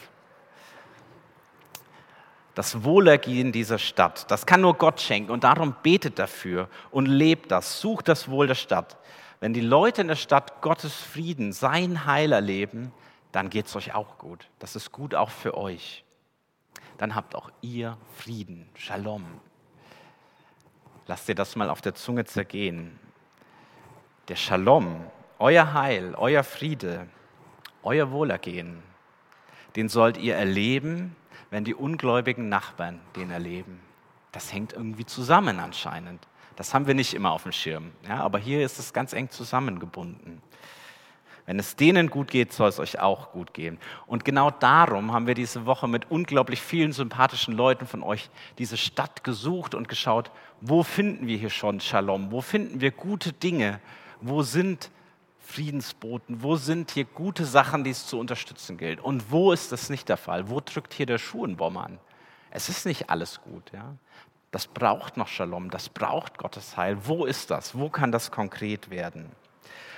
Das 2.57 2.85
Wohlergehen 2.85 3.53
dieser 3.53 3.79
Stadt, 3.79 4.31
das 4.31 4.47
kann 4.47 4.63
nur 4.63 4.79
Gott 4.79 4.99
schenken 5.03 5.31
und 5.31 5.45
darum 5.45 5.77
betet 5.83 6.19
dafür 6.19 6.71
und 6.91 7.05
lebt 7.05 7.51
das, 7.53 7.83
sucht 7.83 8.09
das 8.09 8.31
Wohl 8.31 8.47
der 8.47 8.55
Stadt. 8.55 8.97
Wenn 9.41 9.53
die 9.53 9.61
Leute 9.61 10.01
in 10.01 10.09
der 10.09 10.17
Stadt 10.17 10.63
Gottes 10.63 10.95
Frieden, 10.95 11.53
sein 11.53 12.07
Heil 12.07 12.33
erleben, 12.33 12.93
dann 13.31 13.51
geht 13.51 13.67
es 13.67 13.77
euch 13.77 13.95
auch 13.95 14.17
gut. 14.17 14.49
Das 14.59 14.75
ist 14.75 14.91
gut 14.91 15.15
auch 15.15 15.29
für 15.29 15.55
euch. 15.55 16.03
Dann 16.97 17.15
habt 17.15 17.35
auch 17.35 17.51
ihr 17.61 17.99
Frieden, 18.17 18.71
Shalom. 18.75 19.27
Lasst 21.07 21.29
ihr 21.29 21.35
das 21.35 21.57
mal 21.57 21.69
auf 21.69 21.83
der 21.83 21.95
Zunge 21.95 22.25
zergehen. 22.25 22.99
Der 24.29 24.37
Shalom, 24.37 25.05
euer 25.39 25.75
Heil, 25.75 26.15
euer 26.17 26.43
Friede, 26.43 27.07
euer 27.83 28.11
Wohlergehen, 28.13 28.83
den 29.77 29.91
sollt 29.91 30.17
ihr 30.17 30.37
erleben, 30.37 31.15
wenn 31.57 31.65
die 31.65 31.75
ungläubigen 31.75 32.51
Nachbarn 32.51 33.01
den 33.17 33.31
erleben. 33.31 33.81
Das 34.31 34.53
hängt 34.53 34.75
irgendwie 34.75 35.07
zusammen 35.07 35.59
anscheinend. 35.59 36.29
Das 36.55 36.75
haben 36.75 36.87
wir 36.87 36.93
nicht 36.93 37.15
immer 37.15 37.33
auf 37.33 37.45
dem 37.45 37.53
Schirm. 37.53 37.93
Ja, 38.07 38.21
aber 38.21 38.39
hier 38.39 38.63
ist 38.63 38.79
es 38.79 38.93
ganz 38.93 39.15
eng 39.15 39.31
zusammengebunden. 39.31 40.43
Wenn 41.47 41.59
es 41.59 41.75
denen 41.75 42.11
gut 42.11 42.31
geht, 42.31 42.53
soll 42.53 42.69
es 42.69 42.79
euch 42.79 42.99
auch 42.99 43.33
gut 43.33 43.55
gehen. 43.55 43.79
Und 44.07 44.27
genau 44.27 44.51
darum 44.51 45.15
haben 45.15 45.27
wir 45.27 45.33
diese 45.33 45.65
Woche 45.65 45.89
mit 45.89 46.11
unglaublich 46.11 46.61
vielen 46.61 46.93
sympathischen 46.93 47.55
Leuten 47.55 47.87
von 47.87 48.03
euch 48.03 48.29
diese 48.59 48.77
Stadt 48.77 49.25
gesucht 49.25 49.75
und 49.75 49.89
geschaut, 49.89 50.31
wo 50.61 50.83
finden 50.83 51.27
wir 51.27 51.39
hier 51.39 51.49
schon 51.49 51.81
Shalom? 51.81 52.33
Wo 52.33 52.43
finden 52.43 52.83
wir 52.83 52.91
gute 52.91 53.33
Dinge? 53.33 53.81
Wo 54.21 54.43
sind 54.43 54.91
Friedensboten? 55.47 56.43
Wo 56.43 56.57
sind 56.57 56.91
hier 56.91 57.05
gute 57.05 57.45
Sachen, 57.45 57.85
die 57.85 57.91
es 57.91 58.07
zu 58.07 58.19
unterstützen 58.19 58.77
gilt? 58.77 59.01
Und 59.01 59.31
wo 59.31 59.53
ist 59.53 59.73
das 59.73 59.89
nicht 59.91 60.09
der 60.09 60.17
Fall? 60.17 60.51
Wo 60.51 60.61
drückt 60.61 60.93
hier 60.93 61.07
der 61.07 61.19
Schuh 61.19 61.45
in 61.45 61.57
Bomb 61.57 61.79
an? 61.79 61.99
Es 62.51 62.69
ist 62.69 62.85
nicht 62.85 63.11
alles 63.11 63.41
gut. 63.41 63.71
Ja? 63.73 63.95
Das 64.51 64.67
braucht 64.67 65.17
noch 65.17 65.29
Shalom, 65.29 65.71
das 65.71 65.89
braucht 65.89 66.39
Gottes 66.39 66.77
Heil. 66.77 66.99
Wo 67.05 67.25
ist 67.25 67.51
das? 67.51 67.79
Wo 67.79 67.89
kann 67.89 68.11
das 68.11 68.31
konkret 68.31 68.91
werden? 68.91 69.31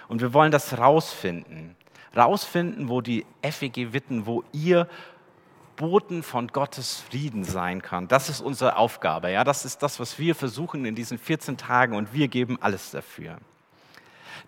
Und 0.09 0.21
wir 0.21 0.35
wollen 0.35 0.53
das 0.53 0.79
rausfinden. 0.79 1.77
Rausfinden, 2.17 2.89
wo 2.89 3.01
die 3.01 3.25
FEG 3.43 3.93
Witten, 3.93 4.27
wo 4.27 4.45
ihr 4.53 4.89
Boten 5.77 6.23
von 6.23 6.49
Gottes 6.49 7.01
Frieden 7.09 7.45
sein 7.45 7.81
kann. 7.81 8.09
Das 8.09 8.29
ist 8.29 8.41
unsere 8.41 8.77
Aufgabe. 8.77 9.31
Ja, 9.31 9.45
das 9.45 9.65
ist 9.65 9.83
das, 9.83 10.01
was 10.01 10.19
wir 10.19 10.35
versuchen 10.35 10.85
in 10.85 10.95
diesen 10.95 11.19
14 11.19 11.57
Tagen 11.57 11.95
und 11.95 12.13
wir 12.13 12.29
geben 12.29 12.59
alles 12.61 12.91
dafür. 12.91 13.39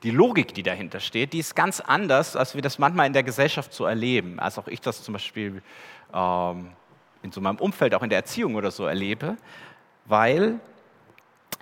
Die 0.03 0.11
Logik, 0.11 0.55
die 0.55 0.63
dahinter 0.63 1.01
steht, 1.01 1.35
die 1.35 1.41
ist 1.41 1.55
ganz 1.55 1.81
anders, 1.81 2.35
als 2.35 2.55
wir 2.55 2.63
das 2.63 2.79
manchmal 2.79 3.07
in 3.07 3.13
der 3.13 3.23
Gesellschaft 3.23 3.73
so 3.75 3.85
erleben. 3.85 4.41
Als 4.41 4.59
auch 4.59 4.67
ich 4.67 4.81
das 4.81 5.03
zum 5.03 5.13
Beispiel 5.13 5.63
ähm, 6.15 6.71
in 7.23 7.33
so 7.33 7.41
meinem 7.41 7.59
Umfeld, 7.59 7.95
auch 7.95 8.03
in 8.03 8.09
der 8.09 8.19
Erziehung 8.19 8.55
oder 8.55 8.71
so 8.71 8.87
erlebe, 8.87 9.37
weil 10.07 10.59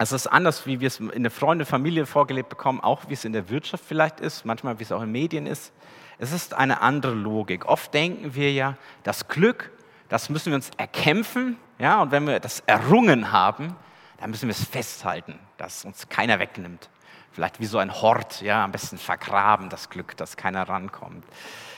es 0.00 0.12
ist 0.12 0.28
anders, 0.28 0.66
wie 0.66 0.78
wir 0.78 0.86
es 0.86 1.00
in 1.00 1.24
der 1.24 1.32
Freunde, 1.32 1.64
Familie 1.64 2.06
vorgelebt 2.06 2.48
bekommen, 2.48 2.80
auch 2.80 3.08
wie 3.08 3.14
es 3.14 3.24
in 3.24 3.32
der 3.32 3.50
Wirtschaft 3.50 3.84
vielleicht 3.84 4.20
ist, 4.20 4.44
manchmal 4.44 4.78
wie 4.78 4.84
es 4.84 4.92
auch 4.92 5.02
in 5.02 5.10
Medien 5.10 5.46
ist. 5.46 5.72
Es 6.18 6.30
ist 6.32 6.54
eine 6.54 6.80
andere 6.80 7.14
Logik. 7.14 7.66
Oft 7.66 7.92
denken 7.92 8.36
wir 8.36 8.52
ja, 8.52 8.76
das 9.02 9.26
Glück, 9.26 9.72
das 10.08 10.30
müssen 10.30 10.52
wir 10.52 10.56
uns 10.56 10.70
erkämpfen, 10.76 11.56
ja, 11.80 12.02
und 12.02 12.12
wenn 12.12 12.26
wir 12.26 12.38
das 12.38 12.60
errungen 12.66 13.32
haben, 13.32 13.74
dann 14.20 14.30
müssen 14.30 14.48
wir 14.48 14.52
es 14.52 14.64
festhalten, 14.64 15.38
dass 15.56 15.84
uns 15.84 16.08
keiner 16.08 16.38
wegnimmt. 16.38 16.88
Vielleicht 17.32 17.60
wie 17.60 17.66
so 17.66 17.78
ein 17.78 17.92
Hort, 17.92 18.40
ja, 18.42 18.64
am 18.64 18.72
besten 18.72 18.98
vergraben 18.98 19.68
das 19.68 19.90
Glück, 19.90 20.16
dass 20.16 20.36
keiner 20.36 20.68
rankommt. 20.68 21.24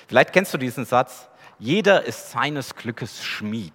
Vielleicht 0.09 0.33
kennst 0.33 0.55
du 0.55 0.59
diesen 0.59 0.85
Satz, 0.85 1.29
jeder 1.59 2.05
ist 2.05 2.31
seines 2.31 2.75
Glückes 2.75 3.23
Schmied. 3.23 3.75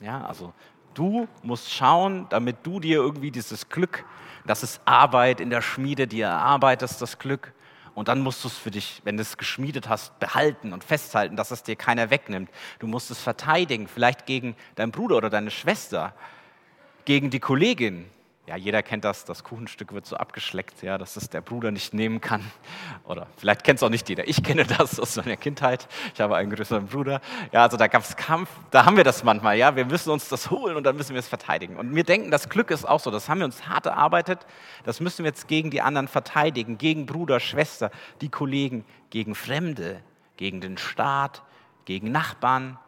Ja, 0.00 0.26
also 0.26 0.52
Du 0.96 1.28
musst 1.42 1.70
schauen, 1.70 2.24
damit 2.30 2.56
du 2.62 2.80
dir 2.80 2.96
irgendwie 2.96 3.30
dieses 3.30 3.68
Glück, 3.68 4.06
das 4.46 4.62
ist 4.62 4.80
Arbeit 4.86 5.42
in 5.42 5.50
der 5.50 5.60
Schmiede, 5.60 6.06
dir 6.06 6.24
erarbeitest 6.24 7.02
das 7.02 7.18
Glück. 7.18 7.52
Und 7.94 8.08
dann 8.08 8.20
musst 8.20 8.42
du 8.42 8.48
es 8.48 8.56
für 8.56 8.70
dich, 8.70 9.02
wenn 9.04 9.18
du 9.18 9.20
es 9.20 9.36
geschmiedet 9.36 9.90
hast, 9.90 10.18
behalten 10.20 10.72
und 10.72 10.84
festhalten, 10.84 11.36
dass 11.36 11.50
es 11.50 11.62
dir 11.62 11.76
keiner 11.76 12.08
wegnimmt. 12.08 12.50
Du 12.78 12.86
musst 12.86 13.10
es 13.10 13.20
verteidigen, 13.20 13.88
vielleicht 13.88 14.24
gegen 14.24 14.56
deinen 14.76 14.90
Bruder 14.90 15.18
oder 15.18 15.28
deine 15.28 15.50
Schwester, 15.50 16.14
gegen 17.04 17.28
die 17.28 17.40
Kollegin, 17.40 18.06
ja, 18.46 18.56
jeder 18.56 18.82
kennt 18.84 19.04
das, 19.04 19.24
das 19.24 19.42
Kuchenstück 19.42 19.92
wird 19.92 20.06
so 20.06 20.16
abgeschleckt, 20.16 20.82
ja, 20.82 20.98
dass 20.98 21.16
es 21.16 21.28
der 21.28 21.40
Bruder 21.40 21.72
nicht 21.72 21.94
nehmen 21.94 22.20
kann. 22.20 22.42
Oder 23.04 23.26
vielleicht 23.36 23.64
kennt 23.64 23.78
es 23.78 23.82
auch 23.82 23.88
nicht 23.88 24.08
jeder. 24.08 24.28
Ich 24.28 24.42
kenne 24.44 24.64
das 24.64 25.00
aus 25.00 25.16
meiner 25.16 25.36
Kindheit. 25.36 25.88
Ich 26.14 26.20
habe 26.20 26.36
einen 26.36 26.50
größeren 26.50 26.86
Bruder. 26.86 27.20
Ja, 27.50 27.62
also 27.62 27.76
da 27.76 27.88
gab 27.88 28.02
es 28.02 28.16
Kampf, 28.16 28.48
da 28.70 28.84
haben 28.84 28.96
wir 28.96 29.02
das 29.02 29.24
manchmal, 29.24 29.58
ja. 29.58 29.74
Wir 29.74 29.84
müssen 29.84 30.10
uns 30.10 30.28
das 30.28 30.48
holen 30.50 30.76
und 30.76 30.84
dann 30.84 30.96
müssen 30.96 31.14
wir 31.14 31.18
es 31.18 31.26
verteidigen. 31.26 31.76
Und 31.76 31.92
wir 31.94 32.04
denken, 32.04 32.30
das 32.30 32.48
Glück 32.48 32.70
ist 32.70 32.84
auch 32.84 33.00
so. 33.00 33.10
Das 33.10 33.28
haben 33.28 33.38
wir 33.38 33.46
uns 33.46 33.66
hart 33.66 33.86
erarbeitet. 33.86 34.46
Das 34.84 35.00
müssen 35.00 35.24
wir 35.24 35.30
jetzt 35.30 35.48
gegen 35.48 35.72
die 35.72 35.82
anderen 35.82 36.06
verteidigen, 36.06 36.78
gegen 36.78 37.06
Bruder, 37.06 37.40
Schwester, 37.40 37.90
die 38.20 38.28
Kollegen, 38.28 38.84
gegen 39.10 39.34
Fremde, 39.34 40.02
gegen 40.36 40.60
den 40.60 40.78
Staat, 40.78 41.42
gegen 41.84 42.12
Nachbarn, 42.12 42.78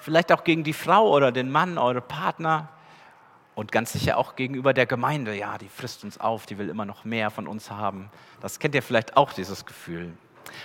vielleicht 0.00 0.30
auch 0.30 0.44
gegen 0.44 0.62
die 0.62 0.72
Frau 0.74 1.08
oder 1.08 1.32
den 1.32 1.50
Mann, 1.50 1.78
eure 1.78 2.02
Partner 2.02 2.68
und 3.54 3.72
ganz 3.72 3.92
sicher 3.92 4.16
auch 4.16 4.36
gegenüber 4.36 4.72
der 4.72 4.86
Gemeinde, 4.86 5.36
ja, 5.36 5.58
die 5.58 5.68
frisst 5.68 6.04
uns 6.04 6.18
auf, 6.18 6.46
die 6.46 6.58
will 6.58 6.68
immer 6.68 6.84
noch 6.84 7.04
mehr 7.04 7.30
von 7.30 7.46
uns 7.46 7.70
haben. 7.70 8.10
Das 8.40 8.58
kennt 8.58 8.74
ihr 8.74 8.82
vielleicht 8.82 9.16
auch, 9.16 9.32
dieses 9.32 9.66
Gefühl. 9.66 10.12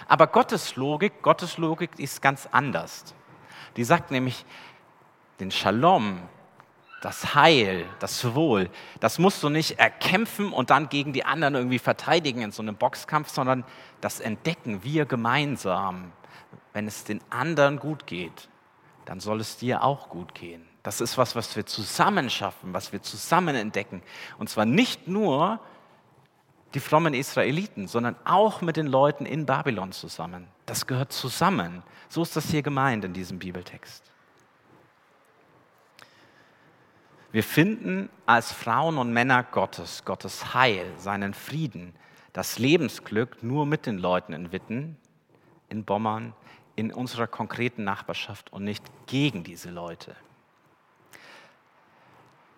Aber 0.07 0.27
Gottes 0.27 0.75
Logik, 0.75 1.21
Gottes 1.21 1.57
Logik 1.57 1.99
ist 1.99 2.21
ganz 2.21 2.47
anders. 2.51 3.13
Die 3.75 3.83
sagt 3.83 4.11
nämlich, 4.11 4.45
den 5.39 5.51
Shalom, 5.51 6.21
das 7.01 7.35
Heil, 7.35 7.85
das 7.99 8.33
Wohl, 8.33 8.69
das 8.99 9.19
musst 9.19 9.43
du 9.43 9.49
nicht 9.49 9.77
erkämpfen 9.77 10.51
und 10.51 10.69
dann 10.69 10.89
gegen 10.89 11.13
die 11.13 11.25
anderen 11.25 11.55
irgendwie 11.55 11.79
verteidigen 11.79 12.41
in 12.41 12.51
so 12.51 12.61
einem 12.63 12.75
Boxkampf, 12.75 13.29
sondern 13.29 13.63
das 14.01 14.19
entdecken 14.19 14.83
wir 14.83 15.05
gemeinsam. 15.05 16.11
Wenn 16.73 16.87
es 16.87 17.03
den 17.03 17.21
anderen 17.29 17.77
gut 17.77 18.07
geht, 18.07 18.49
dann 19.05 19.19
soll 19.19 19.39
es 19.39 19.57
dir 19.57 19.83
auch 19.83 20.09
gut 20.09 20.33
gehen. 20.33 20.65
Das 20.83 21.01
ist 21.01 21.17
was, 21.17 21.35
was 21.35 21.55
wir 21.55 21.65
zusammen 21.65 22.29
schaffen, 22.29 22.73
was 22.73 22.91
wir 22.91 23.01
zusammen 23.01 23.55
entdecken. 23.55 24.01
Und 24.37 24.49
zwar 24.49 24.65
nicht 24.65 25.07
nur 25.07 25.59
die 26.73 26.79
frommen 26.79 27.13
Israeliten, 27.13 27.87
sondern 27.87 28.15
auch 28.25 28.61
mit 28.61 28.77
den 28.77 28.87
Leuten 28.87 29.25
in 29.25 29.45
Babylon 29.45 29.93
zusammen. 29.93 30.47
Das 30.65 30.85
gehört 30.85 31.13
zusammen. 31.13 31.83
So 32.09 32.21
ist 32.21 32.35
das 32.35 32.49
hier 32.51 32.61
gemeint 32.61 33.05
in 33.05 33.13
diesem 33.13 33.39
Bibeltext. 33.39 34.11
Wir 37.31 37.43
finden 37.43 38.09
als 38.25 38.51
Frauen 38.51 38.97
und 38.97 39.11
Männer 39.11 39.43
Gottes, 39.43 40.05
Gottes 40.05 40.53
Heil, 40.53 40.85
seinen 40.97 41.33
Frieden, 41.33 41.93
das 42.31 42.59
Lebensglück 42.59 43.43
nur 43.43 43.65
mit 43.65 43.85
den 43.85 43.97
Leuten 43.97 44.33
in 44.33 44.51
Witten, 44.51 44.97
in 45.69 45.83
Bommern, 45.83 46.33
in 46.75 46.91
unserer 46.91 47.27
konkreten 47.27 47.83
Nachbarschaft 47.83 48.51
und 48.51 48.63
nicht 48.63 48.83
gegen 49.07 49.43
diese 49.43 49.69
Leute. 49.69 50.15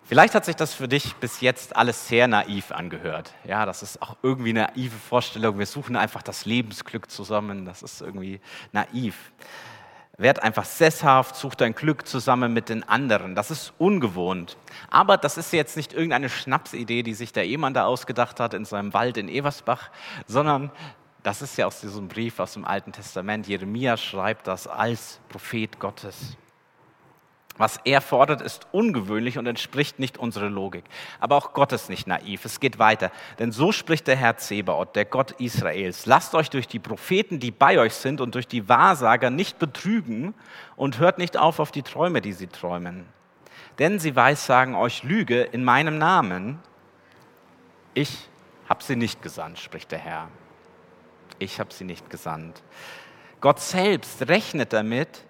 Vielleicht 0.08 0.34
hat 0.34 0.46
sich 0.46 0.56
das 0.56 0.72
für 0.72 0.88
dich 0.88 1.16
bis 1.16 1.42
jetzt 1.42 1.76
alles 1.76 2.08
sehr 2.08 2.28
naiv 2.28 2.72
angehört. 2.72 3.34
Ja, 3.44 3.66
das 3.66 3.82
ist 3.82 4.00
auch 4.00 4.16
irgendwie 4.22 4.50
eine 4.50 4.62
naive 4.62 4.96
Vorstellung. 4.96 5.58
Wir 5.58 5.66
suchen 5.66 5.96
einfach 5.96 6.22
das 6.22 6.46
Lebensglück 6.46 7.10
zusammen. 7.10 7.66
Das 7.66 7.82
ist 7.82 8.00
irgendwie 8.00 8.40
naiv. 8.72 9.32
Werd 10.16 10.42
einfach 10.42 10.64
sesshaft, 10.64 11.36
such 11.36 11.54
dein 11.56 11.74
Glück 11.74 12.08
zusammen 12.08 12.54
mit 12.54 12.70
den 12.70 12.88
anderen. 12.88 13.34
Das 13.34 13.50
ist 13.50 13.74
ungewohnt. 13.76 14.56
Aber 14.90 15.18
das 15.18 15.36
ist 15.36 15.52
jetzt 15.52 15.76
nicht 15.76 15.92
irgendeine 15.92 16.30
Schnapsidee, 16.30 17.02
die 17.02 17.12
sich 17.12 17.34
der 17.34 17.44
Ehemann 17.44 17.74
da 17.74 17.84
ausgedacht 17.84 18.40
hat 18.40 18.54
in 18.54 18.64
seinem 18.64 18.94
Wald 18.94 19.18
in 19.18 19.28
Eversbach, 19.28 19.90
sondern 20.26 20.72
das 21.22 21.42
ist 21.42 21.56
ja 21.58 21.66
aus 21.66 21.80
diesem 21.80 22.08
Brief 22.08 22.38
aus 22.38 22.52
dem 22.54 22.64
Alten 22.64 22.92
Testament. 22.92 23.46
Jeremia 23.46 23.96
schreibt 23.96 24.46
das 24.46 24.66
als 24.66 25.20
Prophet 25.28 25.78
Gottes. 25.78 26.36
Was 27.58 27.80
er 27.84 28.00
fordert, 28.00 28.40
ist 28.40 28.68
ungewöhnlich 28.70 29.36
und 29.36 29.46
entspricht 29.46 29.98
nicht 29.98 30.16
unserer 30.16 30.48
Logik. 30.48 30.84
Aber 31.18 31.36
auch 31.36 31.52
Gott 31.52 31.72
ist 31.72 31.90
nicht 31.90 32.06
naiv. 32.06 32.44
Es 32.44 32.60
geht 32.60 32.78
weiter. 32.78 33.10
Denn 33.40 33.50
so 33.50 33.72
spricht 33.72 34.06
der 34.06 34.14
Herr 34.14 34.36
Zebaoth, 34.36 34.94
der 34.94 35.04
Gott 35.04 35.32
Israels. 35.32 36.06
Lasst 36.06 36.36
euch 36.36 36.50
durch 36.50 36.68
die 36.68 36.78
Propheten, 36.78 37.40
die 37.40 37.50
bei 37.50 37.80
euch 37.80 37.94
sind, 37.94 38.20
und 38.20 38.36
durch 38.36 38.46
die 38.46 38.68
Wahrsager 38.68 39.30
nicht 39.30 39.58
betrügen 39.58 40.34
und 40.76 41.00
hört 41.00 41.18
nicht 41.18 41.36
auf 41.36 41.58
auf 41.58 41.72
die 41.72 41.82
Träume, 41.82 42.20
die 42.20 42.32
sie 42.32 42.46
träumen. 42.46 43.06
Denn 43.80 43.98
sie 43.98 44.14
weissagen 44.14 44.76
euch 44.76 45.02
Lüge 45.02 45.42
in 45.42 45.64
meinem 45.64 45.98
Namen. 45.98 46.60
Ich 47.92 48.28
habe 48.68 48.84
sie 48.84 48.94
nicht 48.94 49.20
gesandt, 49.20 49.58
spricht 49.58 49.90
der 49.90 49.98
Herr. 49.98 50.28
Ich 51.38 51.60
habe 51.60 51.72
sie 51.72 51.84
nicht 51.84 52.10
gesandt. 52.10 52.62
Gott 53.40 53.60
selbst 53.60 54.28
rechnet 54.28 54.72
damit, 54.72 55.24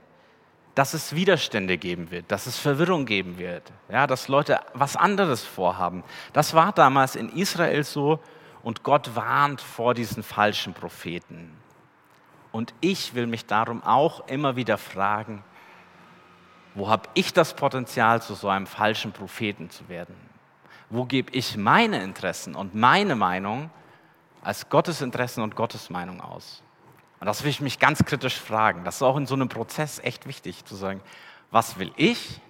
dass 0.75 0.94
es 0.94 1.14
Widerstände 1.14 1.77
geben 1.77 2.11
wird, 2.11 2.31
dass 2.31 2.47
es 2.47 2.57
Verwirrung 2.57 3.05
geben 3.05 3.37
wird, 3.38 3.64
ja, 3.88 4.07
dass 4.07 4.29
Leute 4.29 4.61
was 4.75 4.94
anderes 4.97 5.44
vorhaben. 5.44 6.05
Das 6.33 6.55
war 6.55 6.73
damals 6.73 7.16
in 7.16 7.31
Israel 7.31 7.83
so 7.83 8.21
und 8.62 8.85
Gott 8.85 9.16
warnt 9.16 9.61
vor 9.61 9.94
diesen 9.94 10.23
falschen 10.23 10.75
Propheten. 10.75 11.51
Und 12.53 12.75
ich 12.81 13.14
will 13.14 13.27
mich 13.27 13.47
darum 13.47 13.83
auch 13.83 14.29
immer 14.29 14.57
wieder 14.57 14.79
fragen, 14.79 15.42
wo 16.75 16.88
habe 16.88 17.09
ich 17.14 17.33
das 17.33 17.55
Potenzial, 17.55 18.23
zu 18.23 18.35
so 18.35 18.49
einem 18.49 18.66
falschen 18.66 19.12
Propheten 19.12 19.71
zu 19.71 19.88
werden? 19.88 20.14
Wo 20.90 21.05
gebe 21.05 21.33
ich 21.33 21.57
meine 21.57 22.03
Interessen 22.03 22.55
und 22.55 22.75
meine 22.75 23.16
Meinung 23.16 23.71
als 24.42 24.68
Gottes 24.68 25.01
Interessen 25.01 25.42
und 25.42 25.57
Gottes 25.57 25.90
Meinung 25.90 26.20
aus? 26.20 26.62
Und 27.20 27.27
das 27.27 27.42
will 27.42 27.51
ich 27.51 27.61
mich 27.61 27.79
ganz 27.79 28.05
kritisch 28.05 28.38
fragen. 28.38 28.85
Das 28.85 28.96
ist 28.96 29.03
auch 29.03 29.16
in 29.16 29.27
so 29.27 29.35
einem 29.35 29.48
Prozess 29.48 29.98
echt 29.98 30.27
wichtig 30.27 30.64
zu 30.64 30.77
sagen, 30.77 31.01
was 31.51 31.79
will 31.79 31.92
ich 31.96 32.40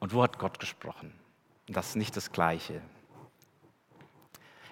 und 0.00 0.12
wo 0.14 0.22
hat 0.22 0.38
Gott 0.38 0.58
gesprochen? 0.58 1.12
Und 1.68 1.76
das 1.76 1.88
ist 1.88 1.96
nicht 1.96 2.16
das 2.16 2.32
Gleiche. 2.32 2.80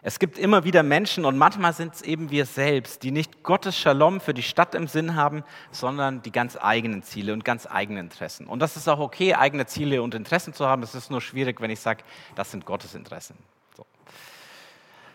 Es 0.04 0.18
gibt 0.18 0.36
immer 0.36 0.64
wieder 0.64 0.82
Menschen 0.82 1.24
und 1.24 1.38
manchmal 1.38 1.72
sind 1.72 1.94
es 1.94 2.02
eben 2.02 2.30
wir 2.30 2.44
selbst, 2.44 3.04
die 3.04 3.12
nicht 3.12 3.44
Gottes 3.44 3.78
Shalom 3.78 4.20
für 4.20 4.34
die 4.34 4.42
Stadt 4.42 4.74
im 4.74 4.88
Sinn 4.88 5.14
haben, 5.14 5.44
sondern 5.70 6.22
die 6.22 6.32
ganz 6.32 6.58
eigenen 6.60 7.04
Ziele 7.04 7.32
und 7.32 7.44
ganz 7.44 7.68
eigenen 7.70 8.06
Interessen. 8.06 8.48
Und 8.48 8.58
das 8.58 8.76
ist 8.76 8.88
auch 8.88 8.98
okay, 8.98 9.34
eigene 9.34 9.64
Ziele 9.66 10.02
und 10.02 10.16
Interessen 10.16 10.54
zu 10.54 10.66
haben. 10.66 10.82
Es 10.82 10.96
ist 10.96 11.12
nur 11.12 11.20
schwierig, 11.20 11.60
wenn 11.60 11.70
ich 11.70 11.78
sage, 11.78 12.02
das 12.34 12.50
sind 12.50 12.66
Gottes 12.66 12.96
Interessen. 12.96 13.36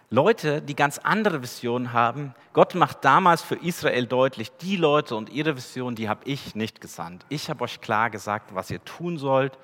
Leute, 0.09 0.61
die 0.61 0.75
ganz 0.75 0.99
andere 0.99 1.41
Visionen 1.41 1.91
haben. 1.91 2.33
Gott 2.53 2.75
macht 2.75 3.03
damals 3.03 3.41
für 3.41 3.55
Israel 3.55 4.05
deutlich, 4.05 4.51
die 4.61 4.77
Leute 4.77 5.17
und 5.17 5.29
ihre 5.29 5.57
Vision, 5.57 5.95
die 5.95 6.07
habe 6.07 6.21
ich 6.23 6.55
nicht 6.55 6.79
gesandt. 6.79 7.25
Ich 7.27 7.49
habe 7.49 7.65
euch 7.65 7.81
klar 7.81 8.09
gesagt, 8.09 8.55
was 8.55 8.71
ihr 8.71 8.83
tun 8.85 9.17
sollt. 9.17 9.57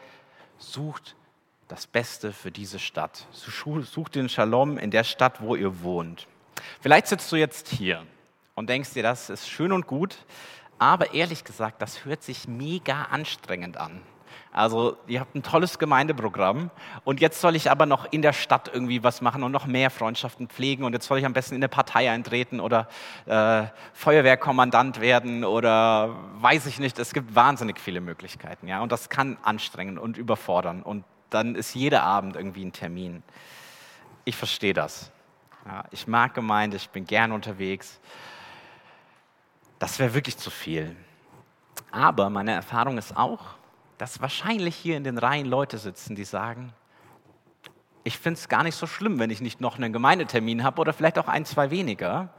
Sucht 0.58 1.16
das 1.70 1.88
Beste 1.88 2.34
für 2.34 2.52
diese 2.52 2.78
Stadt. 2.78 3.26
Sucht 3.32 4.16
den 4.16 4.28
Shalom 4.28 4.78
in 4.78 4.92
der 4.92 5.06
Stadt, 5.06 5.42
wo 5.42 5.56
ihr 5.56 5.82
wohnt. 5.82 6.28
Vielleicht 6.82 7.08
sitzt 7.08 7.32
du 7.32 7.38
jetzt 7.38 7.70
hier 7.70 8.04
und 8.54 8.70
denkst 8.70 8.94
dir, 8.94 9.04
das 9.04 9.30
ist 9.30 9.50
schön 9.50 9.72
und 9.72 9.88
gut, 9.88 10.18
aber 10.78 11.14
ehrlich 11.14 11.46
gesagt, 11.46 11.82
das 11.82 12.04
hört 12.04 12.22
sich 12.22 12.50
mega 12.50 13.04
anstrengend 13.04 13.78
an. 13.78 14.02
Also 14.52 14.98
ihr 15.08 15.20
habt 15.20 15.34
ein 15.34 15.42
tolles 15.42 15.80
Gemeindeprogramm 15.80 16.70
und 17.04 17.20
jetzt 17.20 17.42
soll 17.42 17.56
ich 17.56 17.72
aber 17.72 17.88
noch 17.88 18.12
in 18.12 18.22
der 18.22 18.34
Stadt 18.34 18.70
irgendwie 18.72 19.04
was 19.04 19.22
machen 19.22 19.42
und 19.44 19.52
noch 19.52 19.66
mehr 19.66 19.90
Freundschaften 19.90 20.48
pflegen 20.48 20.84
und 20.84 20.94
jetzt 20.94 21.08
soll 21.08 21.18
ich 21.18 21.26
am 21.26 21.34
besten 21.34 21.56
in 21.56 21.60
eine 21.60 21.70
Partei 21.70 22.12
eintreten 22.12 22.60
oder 22.60 22.88
äh, 23.26 23.64
Feuerwehrkommandant 23.94 25.02
werden 25.02 25.44
oder 25.44 26.16
weiß 26.36 26.68
ich 26.68 26.80
nicht. 26.80 27.00
Es 27.00 27.14
gibt 27.14 27.34
wahnsinnig 27.34 27.80
viele 27.80 28.00
Möglichkeiten, 28.00 28.68
ja, 28.68 28.82
und 28.82 28.92
das 28.92 29.10
kann 29.10 29.38
anstrengen 29.42 29.98
und 29.98 30.18
überfordern 30.18 30.84
und 30.84 31.04
dann 31.32 31.56
ist 31.56 31.74
jeder 31.74 32.04
Abend 32.04 32.36
irgendwie 32.36 32.64
ein 32.64 32.74
Termin. 32.74 33.24
Ich 34.26 34.36
verstehe 34.36 34.74
das. 34.74 35.12
Ja, 35.66 35.86
ich 35.92 36.08
mag 36.08 36.34
Gemeinde, 36.34 36.78
ich 36.78 36.90
bin 36.90 37.06
gern 37.06 37.32
unterwegs. 37.32 38.00
Das 39.80 39.98
wäre 39.98 40.14
wirklich 40.14 40.38
zu 40.38 40.52
viel. 40.52 40.96
Aber 41.92 42.30
meine 42.30 42.52
Erfahrung 42.52 42.98
ist 42.98 43.16
auch, 43.16 43.56
dass 43.98 44.22
wahrscheinlich 44.22 44.76
hier 44.76 44.98
in 44.98 45.04
den 45.04 45.18
Reihen 45.18 45.46
Leute 45.46 45.78
sitzen, 45.78 46.16
die 46.16 46.24
sagen, 46.24 46.74
ich 48.04 48.18
finde 48.18 48.38
es 48.38 48.50
gar 48.50 48.64
nicht 48.64 48.76
so 48.76 48.88
schlimm, 48.88 49.20
wenn 49.20 49.30
ich 49.30 49.42
nicht 49.42 49.62
noch 49.62 49.78
einen 49.78 49.94
Gemeindetermin 49.94 50.64
habe 50.64 50.82
oder 50.82 50.94
vielleicht 50.94 51.18
auch 51.18 51.28
ein, 51.28 51.46
zwei 51.46 51.72
weniger. 51.72 52.30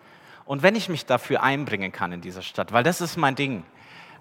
Und 0.44 0.62
wenn 0.62 0.76
ich 0.76 0.88
mich 0.88 1.06
dafür 1.06 1.42
einbringen 1.42 1.90
kann 1.90 2.12
in 2.12 2.20
dieser 2.20 2.42
Stadt, 2.42 2.72
weil 2.72 2.82
das 2.82 3.00
ist 3.00 3.16
mein 3.16 3.34
Ding. 3.34 3.64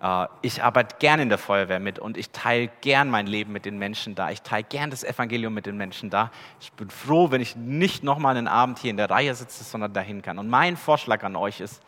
Äh, 0.02 0.28
ich 0.42 0.64
arbeite 0.64 0.96
gern 1.00 1.20
in 1.20 1.30
der 1.30 1.38
Feuerwehr 1.38 1.80
mit 1.80 2.00
und 2.00 2.18
ich 2.18 2.30
teile 2.30 2.70
gern 2.82 3.10
mein 3.10 3.28
Leben 3.28 3.52
mit 3.52 3.66
den 3.66 3.78
Menschen 3.78 4.16
da. 4.16 4.30
Ich 4.32 4.42
teile 4.42 4.64
gern 4.64 4.90
das 4.90 5.04
Evangelium 5.04 5.54
mit 5.54 5.66
den 5.66 5.76
Menschen 5.76 6.10
da. 6.10 6.32
Ich 6.62 6.72
bin 6.74 6.90
froh, 6.90 7.32
wenn 7.32 7.42
ich 7.42 7.56
nicht 7.58 8.04
nochmal 8.04 8.38
einen 8.38 8.48
Abend 8.48 8.80
hier 8.80 8.92
in 8.92 8.98
der 8.98 9.10
Reihe 9.10 9.36
sitze, 9.36 9.64
sondern 9.64 9.92
dahin 9.92 10.22
kann. 10.22 10.40
Und 10.40 10.50
mein 10.50 10.78
Vorschlag 10.78 11.24
an 11.24 11.36
euch 11.36 11.60
ist, 11.60 11.82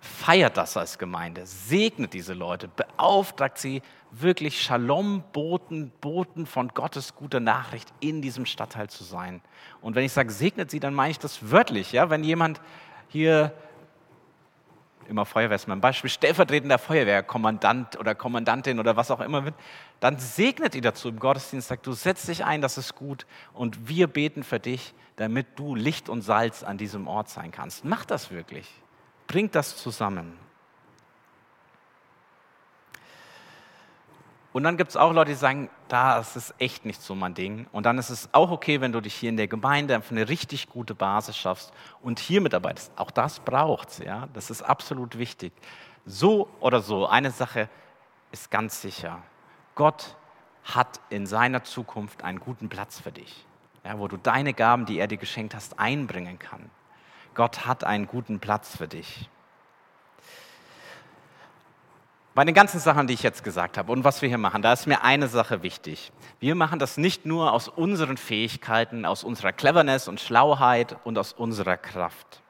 Feiert 0.00 0.56
das 0.56 0.76
als 0.76 0.98
Gemeinde, 0.98 1.46
segnet 1.46 2.12
diese 2.12 2.34
Leute, 2.34 2.68
beauftragt 2.68 3.58
sie, 3.58 3.82
wirklich 4.10 4.62
Shalom-Boten, 4.62 5.90
Boten 6.00 6.46
von 6.46 6.68
Gottes 6.68 7.14
guter 7.14 7.40
Nachricht 7.40 7.92
in 8.00 8.22
diesem 8.22 8.46
Stadtteil 8.46 8.88
zu 8.88 9.04
sein. 9.04 9.40
Und 9.80 9.94
wenn 9.94 10.04
ich 10.04 10.12
sage, 10.12 10.30
segnet 10.30 10.70
sie, 10.70 10.80
dann 10.80 10.94
meine 10.94 11.10
ich 11.10 11.18
das 11.18 11.50
wörtlich. 11.50 11.92
Ja? 11.92 12.08
Wenn 12.10 12.24
jemand 12.24 12.60
hier, 13.08 13.52
immer 15.08 15.24
Feuerwehr 15.24 15.56
ist 15.56 15.68
mein 15.68 15.80
Beispiel, 15.80 16.10
stellvertretender 16.10 16.78
Feuerwehrkommandant 16.78 17.98
oder 17.98 18.14
Kommandantin 18.14 18.78
oder 18.78 18.96
was 18.96 19.10
auch 19.10 19.20
immer 19.20 19.44
wird, 19.44 19.54
dann 20.00 20.18
segnet 20.18 20.74
ihr 20.74 20.82
dazu 20.82 21.08
im 21.08 21.18
Gottesdienst, 21.18 21.68
sagt, 21.68 21.86
du 21.86 21.92
setzt 21.92 22.28
dich 22.28 22.44
ein, 22.44 22.60
das 22.60 22.78
ist 22.78 22.94
gut 22.94 23.26
und 23.52 23.88
wir 23.88 24.06
beten 24.06 24.44
für 24.44 24.60
dich, 24.60 24.94
damit 25.16 25.58
du 25.58 25.74
Licht 25.74 26.08
und 26.08 26.22
Salz 26.22 26.62
an 26.62 26.78
diesem 26.78 27.06
Ort 27.06 27.28
sein 27.28 27.50
kannst. 27.50 27.84
Mach 27.84 28.04
das 28.04 28.30
wirklich. 28.30 28.68
Bringt 29.26 29.54
das 29.54 29.76
zusammen. 29.76 30.38
Und 34.56 34.62
dann 34.62 34.78
gibt 34.78 34.88
es 34.88 34.96
auch 34.96 35.12
Leute, 35.12 35.32
die 35.32 35.36
sagen, 35.36 35.68
das 35.88 36.34
ist 36.34 36.54
echt 36.58 36.86
nicht 36.86 37.02
so 37.02 37.14
mein 37.14 37.34
Ding. 37.34 37.66
Und 37.72 37.84
dann 37.84 37.98
ist 37.98 38.08
es 38.08 38.30
auch 38.32 38.50
okay, 38.50 38.80
wenn 38.80 38.90
du 38.90 39.02
dich 39.02 39.14
hier 39.14 39.28
in 39.28 39.36
der 39.36 39.48
Gemeinde 39.48 39.94
einfach 39.94 40.12
eine 40.12 40.30
richtig 40.30 40.70
gute 40.70 40.94
Basis 40.94 41.36
schaffst 41.36 41.74
und 42.00 42.18
hier 42.18 42.40
mitarbeitest. 42.40 42.90
Auch 42.96 43.10
das 43.10 43.40
braucht 43.40 43.90
es, 43.90 43.98
ja. 43.98 44.28
Das 44.32 44.48
ist 44.48 44.62
absolut 44.62 45.18
wichtig. 45.18 45.52
So 46.06 46.48
oder 46.60 46.80
so, 46.80 47.06
eine 47.06 47.32
Sache 47.32 47.68
ist 48.32 48.50
ganz 48.50 48.80
sicher. 48.80 49.22
Gott 49.74 50.16
hat 50.64 51.00
in 51.10 51.26
seiner 51.26 51.62
Zukunft 51.62 52.24
einen 52.24 52.40
guten 52.40 52.70
Platz 52.70 52.98
für 52.98 53.12
dich, 53.12 53.44
ja, 53.84 53.98
wo 53.98 54.08
du 54.08 54.16
deine 54.16 54.54
Gaben, 54.54 54.86
die 54.86 54.98
er 54.98 55.06
dir 55.06 55.18
geschenkt 55.18 55.54
hast, 55.54 55.78
einbringen 55.78 56.38
kannst. 56.38 56.70
Gott 57.36 57.66
hat 57.66 57.84
einen 57.84 58.06
guten 58.06 58.40
Platz 58.40 58.76
für 58.76 58.88
dich. 58.88 59.28
Bei 62.34 62.44
den 62.44 62.54
ganzen 62.54 62.80
Sachen, 62.80 63.06
die 63.06 63.14
ich 63.14 63.22
jetzt 63.22 63.44
gesagt 63.44 63.78
habe 63.78 63.92
und 63.92 64.04
was 64.04 64.20
wir 64.20 64.28
hier 64.28 64.36
machen, 64.36 64.60
da 64.60 64.72
ist 64.72 64.86
mir 64.86 65.02
eine 65.04 65.28
Sache 65.28 65.62
wichtig. 65.62 66.12
Wir 66.40 66.54
machen 66.54 66.78
das 66.78 66.98
nicht 66.98 67.24
nur 67.24 67.52
aus 67.52 67.68
unseren 67.68 68.16
Fähigkeiten, 68.16 69.06
aus 69.06 69.24
unserer 69.24 69.52
Cleverness 69.52 70.08
und 70.08 70.20
Schlauheit 70.20 70.96
und 71.04 71.16
aus 71.16 71.32
unserer 71.32 71.76
Kraft. 71.76 72.42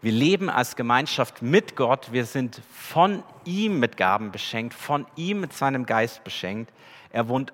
Wir 0.00 0.12
leben 0.12 0.48
als 0.48 0.76
Gemeinschaft 0.76 1.42
mit 1.42 1.74
Gott. 1.74 2.12
Wir 2.12 2.24
sind 2.24 2.60
von 2.70 3.24
ihm 3.44 3.80
mit 3.80 3.96
Gaben 3.96 4.30
beschenkt, 4.30 4.72
von 4.74 5.06
ihm 5.16 5.40
mit 5.40 5.52
seinem 5.52 5.86
Geist 5.86 6.22
beschenkt. 6.22 6.72
Er 7.10 7.28
wohnt 7.28 7.52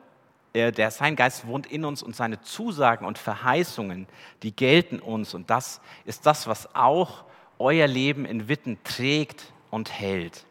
der, 0.55 0.91
sein 0.91 1.17
Geist 1.17 1.47
wohnt 1.47 1.67
in 1.67 1.85
uns 1.85 2.03
und 2.03 2.15
seine 2.15 2.41
Zusagen 2.41 3.07
und 3.07 3.19
Verheißungen, 3.19 4.07
die 4.43 4.55
gelten 4.55 5.01
uns. 5.01 5.35
Und 5.35 5.51
das 5.51 5.81
ist 6.05 6.27
das, 6.27 6.47
was 6.47 6.75
auch 6.75 7.25
euer 7.59 7.87
Leben 7.87 8.25
in 8.25 8.49
Witten 8.49 8.79
trägt 8.85 9.53
und 9.71 9.91
hält. 9.91 10.47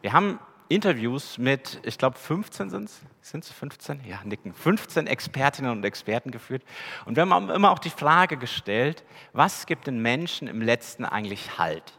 Wir 0.00 0.12
haben 0.12 0.38
Interviews 0.68 1.38
mit, 1.38 1.80
ich 1.82 1.98
glaube, 1.98 2.18
15 2.18 2.70
sind 2.70 2.84
es. 2.84 3.00
Sind 3.20 3.44
es 3.44 3.50
15? 3.50 4.02
Ja, 4.06 4.20
nicken. 4.24 4.54
15 4.54 5.06
Expertinnen 5.06 5.70
und 5.70 5.84
Experten 5.84 6.30
geführt. 6.30 6.62
Und 7.04 7.16
wir 7.16 7.28
haben 7.28 7.50
immer 7.50 7.70
auch 7.72 7.78
die 7.78 7.90
Frage 7.90 8.36
gestellt, 8.36 9.04
was 9.32 9.66
gibt 9.66 9.86
den 9.86 10.00
Menschen 10.00 10.48
im 10.48 10.62
Letzten 10.62 11.04
eigentlich 11.04 11.58
Halt? 11.58 11.98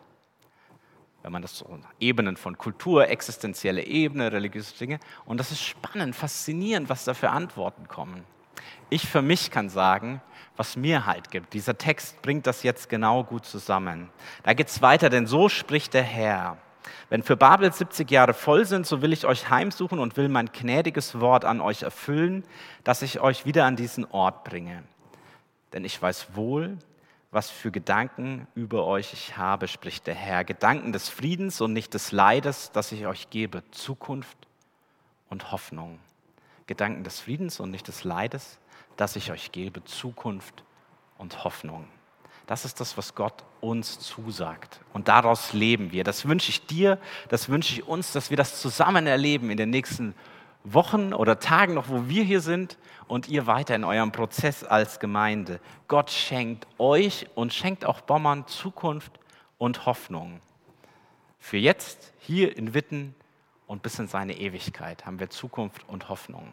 Wenn 1.24 1.32
man 1.32 1.42
das 1.42 1.58
so 1.58 1.80
Ebenen 2.00 2.38
von 2.38 2.58
Kultur, 2.58 3.08
existenzielle 3.08 3.84
Ebene, 3.84 4.32
religiöse 4.32 4.78
Dinge. 4.78 5.00
Und 5.26 5.40
das 5.40 5.52
ist 5.52 5.62
spannend, 5.62 6.16
faszinierend, 6.16 6.90
was 6.90 7.04
da 7.04 7.14
für 7.14 7.30
Antworten 7.30 7.88
kommen. 7.88 8.24
Ich 8.90 9.08
für 9.08 9.22
mich 9.22 9.52
kann 9.52 9.70
sagen, 9.70 10.22
was 10.56 10.76
mir 10.76 11.06
halt 11.06 11.32
gibt. 11.32 11.54
Dieser 11.54 11.78
Text 11.78 12.22
bringt 12.22 12.48
das 12.48 12.64
jetzt 12.64 12.90
genau 12.90 13.24
gut 13.24 13.46
zusammen. 13.46 14.10
Da 14.44 14.54
geht 14.54 14.68
es 14.68 14.82
weiter, 14.82 15.10
denn 15.10 15.28
so 15.28 15.50
spricht 15.50 15.94
der 15.94 16.04
Herr. 16.04 16.58
Wenn 17.10 17.24
für 17.24 17.38
Babel 17.38 17.72
70 17.72 18.10
Jahre 18.10 18.34
voll 18.34 18.66
sind, 18.66 18.86
so 18.86 19.02
will 19.02 19.14
ich 19.14 19.26
euch 19.26 19.50
heimsuchen 19.50 20.00
und 20.00 20.18
will 20.18 20.30
mein 20.30 20.48
gnädiges 20.48 21.20
Wort 21.20 21.46
an 21.46 21.62
euch 21.62 21.84
erfüllen, 21.84 22.44
dass 22.84 23.02
ich 23.02 23.20
euch 23.20 23.46
wieder 23.46 23.66
an 23.66 23.76
diesen 23.76 24.06
Ort 24.12 24.44
bringe. 24.44 24.84
Denn 25.74 25.86
ich 25.86 26.02
weiß 26.02 26.36
wohl, 26.36 26.78
was 27.32 27.50
für 27.50 27.72
Gedanken 27.72 28.48
über 28.56 28.86
euch 28.86 29.14
ich 29.14 29.38
habe, 29.38 29.68
spricht 29.68 30.08
der 30.08 30.16
Herr. 30.16 30.44
Gedanken 30.44 30.94
des 30.94 31.10
Friedens 31.10 31.62
und 31.62 31.74
nicht 31.74 31.94
des 31.94 32.12
Leides, 32.12 32.72
das 32.72 32.92
ich 32.92 33.06
euch 33.06 33.30
gebe. 33.30 33.64
Zukunft 33.72 34.38
und 35.30 35.52
Hoffnung. 35.52 36.00
Gedanken 36.66 37.04
des 37.04 37.20
Friedens 37.20 37.60
und 37.60 37.72
nicht 37.72 37.88
des 37.88 38.04
Leides, 38.04 38.60
das 38.98 39.16
ich 39.16 39.32
euch 39.32 39.52
gebe. 39.52 39.84
Zukunft 39.84 40.64
und 41.18 41.44
Hoffnung. 41.44 41.88
Das 42.48 42.66
ist 42.66 42.80
das, 42.80 42.98
was 42.98 43.14
Gott 43.14 43.44
uns 43.62 44.00
zusagt. 44.00 44.80
Und 44.92 45.08
daraus 45.08 45.54
leben 45.54 45.92
wir. 45.92 46.04
Das 46.04 46.28
wünsche 46.28 46.50
ich 46.50 46.66
dir, 46.66 46.98
das 47.28 47.48
wünsche 47.48 47.74
ich 47.74 47.88
uns, 47.88 48.12
dass 48.12 48.32
wir 48.32 48.38
das 48.38 48.60
zusammen 48.60 49.06
erleben 49.06 49.52
in 49.52 49.58
den 49.58 49.70
nächsten 49.70 50.10
Wochen 50.10 50.39
oder 50.64 51.40
Tagen 51.40 51.74
noch, 51.74 51.90
wo 51.90 52.08
wir 52.08 52.24
hier 52.24 52.42
sind 52.42 52.78
und 53.08 53.28
ihr 53.28 53.48
weiter 53.48 53.76
in 53.76 53.84
eurem 53.84 54.12
Prozess 54.12 54.64
als 54.64 55.00
Gemeinde. 55.00 55.60
Gott 55.88 56.12
schenkt 56.12 56.68
euch 56.78 57.28
und 57.36 57.54
schenkt 57.54 57.86
auch 57.86 58.02
Bommern 58.02 58.48
Zukunft 58.48 59.20
und 59.58 59.86
Hoffnung. 59.86 60.42
Für 61.40 61.58
jetzt, 61.58 62.14
hier 62.20 62.56
in 62.58 62.74
Witten 62.74 63.16
und 63.68 63.82
bis 63.82 63.98
in 64.00 64.08
seine 64.08 64.38
Ewigkeit 64.38 65.06
haben 65.06 65.20
wir 65.20 65.30
Zukunft 65.30 65.88
und 65.88 66.10
Hoffnung. 66.10 66.50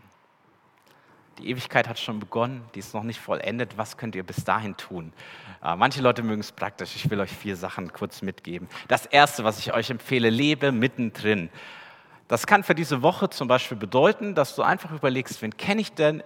Die 1.38 1.50
Ewigkeit 1.50 1.86
hat 1.86 1.98
schon 1.98 2.18
begonnen, 2.18 2.64
die 2.74 2.78
ist 2.78 2.94
noch 2.94 3.02
nicht 3.02 3.20
vollendet. 3.20 3.76
Was 3.76 3.98
könnt 3.98 4.14
ihr 4.14 4.22
bis 4.22 4.44
dahin 4.44 4.76
tun? 4.76 5.12
Äh, 5.62 5.76
manche 5.76 6.00
Leute 6.00 6.22
mögen 6.22 6.40
es 6.40 6.50
praktisch. 6.50 6.96
Ich 6.96 7.10
will 7.10 7.20
euch 7.20 7.30
vier 7.30 7.56
Sachen 7.56 7.92
kurz 7.92 8.22
mitgeben. 8.22 8.68
Das 8.88 9.04
erste, 9.04 9.44
was 9.44 9.58
ich 9.58 9.74
euch 9.74 9.90
empfehle, 9.90 10.30
lebe 10.30 10.72
mittendrin. 10.72 11.50
Das 12.28 12.46
kann 12.46 12.64
für 12.64 12.74
diese 12.74 13.02
Woche 13.02 13.30
zum 13.30 13.46
Beispiel 13.46 13.76
bedeuten, 13.76 14.34
dass 14.34 14.56
du 14.56 14.62
einfach 14.62 14.90
überlegst, 14.90 15.40
wen 15.42 15.56
kenne 15.56 15.80
ich 15.80 15.92
denn? 15.92 16.22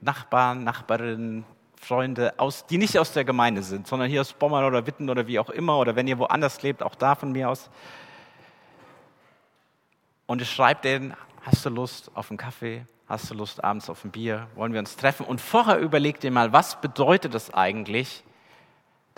Nachbarn, 0.00 0.62
Nachbarinnen, 0.62 1.44
Freunde, 1.74 2.34
aus, 2.38 2.66
die 2.66 2.78
nicht 2.78 2.98
aus 2.98 3.12
der 3.12 3.24
Gemeinde 3.24 3.62
sind, 3.62 3.86
sondern 3.86 4.08
hier 4.08 4.20
aus 4.20 4.32
Bommern 4.32 4.64
oder 4.64 4.86
Witten 4.86 5.10
oder 5.10 5.26
wie 5.26 5.38
auch 5.38 5.50
immer, 5.50 5.78
oder 5.78 5.96
wenn 5.96 6.06
ihr 6.06 6.18
woanders 6.18 6.62
lebt, 6.62 6.82
auch 6.82 6.94
da 6.94 7.14
von 7.14 7.32
mir 7.32 7.48
aus. 7.48 7.68
Und 10.26 10.42
ich 10.42 10.50
schreibe 10.50 10.82
denen, 10.82 11.14
hast 11.42 11.64
du 11.64 11.70
Lust 11.70 12.10
auf 12.14 12.30
einen 12.30 12.38
Kaffee? 12.38 12.84
Hast 13.08 13.30
du 13.30 13.34
Lust 13.34 13.64
abends 13.64 13.88
auf 13.88 14.04
ein 14.04 14.10
Bier? 14.10 14.48
Wollen 14.54 14.72
wir 14.72 14.80
uns 14.80 14.96
treffen? 14.96 15.24
Und 15.24 15.40
vorher 15.40 15.78
überleg 15.78 16.20
dir 16.20 16.30
mal, 16.30 16.52
was 16.52 16.80
bedeutet 16.80 17.34
es 17.34 17.52
eigentlich, 17.52 18.22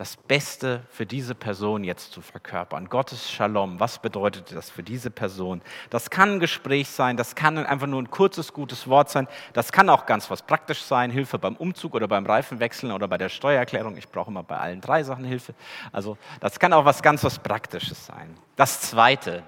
das 0.01 0.17
Beste 0.17 0.83
für 0.89 1.05
diese 1.05 1.35
Person 1.35 1.85
jetzt 1.85 2.13
zu 2.13 2.23
verkörpern? 2.23 2.89
Gottes 2.89 3.31
Shalom, 3.31 3.79
was 3.81 3.99
bedeutet 3.99 4.51
das 4.51 4.71
für 4.71 4.83
diese 4.83 5.11
Person? 5.11 5.61
Das 5.91 6.09
kann 6.09 6.37
ein 6.37 6.41
Gespräch 6.41 6.89
sein, 6.89 7.19
das 7.19 7.35
kann 7.35 7.59
einfach 7.59 7.87
nur 7.87 8.01
ein 8.01 8.11
kurzes, 8.11 8.55
gutes 8.55 8.89
Wort 8.89 9.11
sein, 9.11 9.29
das 9.53 9.73
kann 9.73 9.91
auch 9.91 10.07
ganz 10.07 10.31
was 10.31 10.41
praktisch 10.41 10.81
sein, 10.81 11.11
Hilfe 11.11 11.39
beim 11.39 11.55
Umzug 11.55 11.95
oder 11.95 12.09
beim 12.09 12.25
Reifenwechseln 12.25 12.93
oder 12.93 13.09
bei 13.09 13.19
der 13.19 13.29
Steuererklärung. 13.29 13.95
Ich 13.99 14.09
brauche 14.09 14.31
immer 14.31 14.43
bei 14.43 14.57
allen 14.57 14.81
drei 14.81 15.03
Sachen 15.03 15.27
Hilfe. 15.27 15.53
Also 15.93 16.17
das 16.41 16.59
kann 16.59 16.73
auch 16.73 16.87
was 16.87 17.03
ganz 17.03 17.23
was 17.23 17.39
Praktisches 17.39 18.07
sein. 18.07 18.35
Das 18.57 18.81
Zweite, 18.81 19.43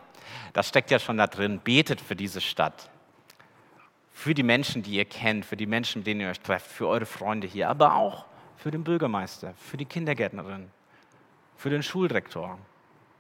das 0.53 0.69
steckt 0.69 0.91
ja 0.91 0.99
schon 0.99 1.17
da 1.17 1.29
drin, 1.29 1.63
betet 1.65 1.99
für 1.99 2.15
diese 2.15 2.43
Stadt 2.43 2.91
für 4.13 4.35
die 4.35 4.43
Menschen, 4.43 4.83
die 4.83 4.93
ihr 4.93 5.07
kennt, 5.07 5.47
für 5.47 5.57
die 5.57 5.67
Menschen, 5.67 6.01
mit 6.01 6.07
denen 6.07 6.21
ihr 6.21 6.29
euch 6.29 6.41
trefft, 6.41 6.67
für 6.67 6.87
eure 6.87 7.07
Freunde 7.07 7.47
hier, 7.47 7.71
aber 7.71 7.95
auch 7.95 8.27
für 8.63 8.71
den 8.71 8.85
Bürgermeister, 8.85 9.55
für 9.57 9.77
die 9.77 9.85
Kindergärtnerin, 9.85 10.71
für 11.57 11.69
den 11.69 11.83
Schuldirektor, 11.83 12.59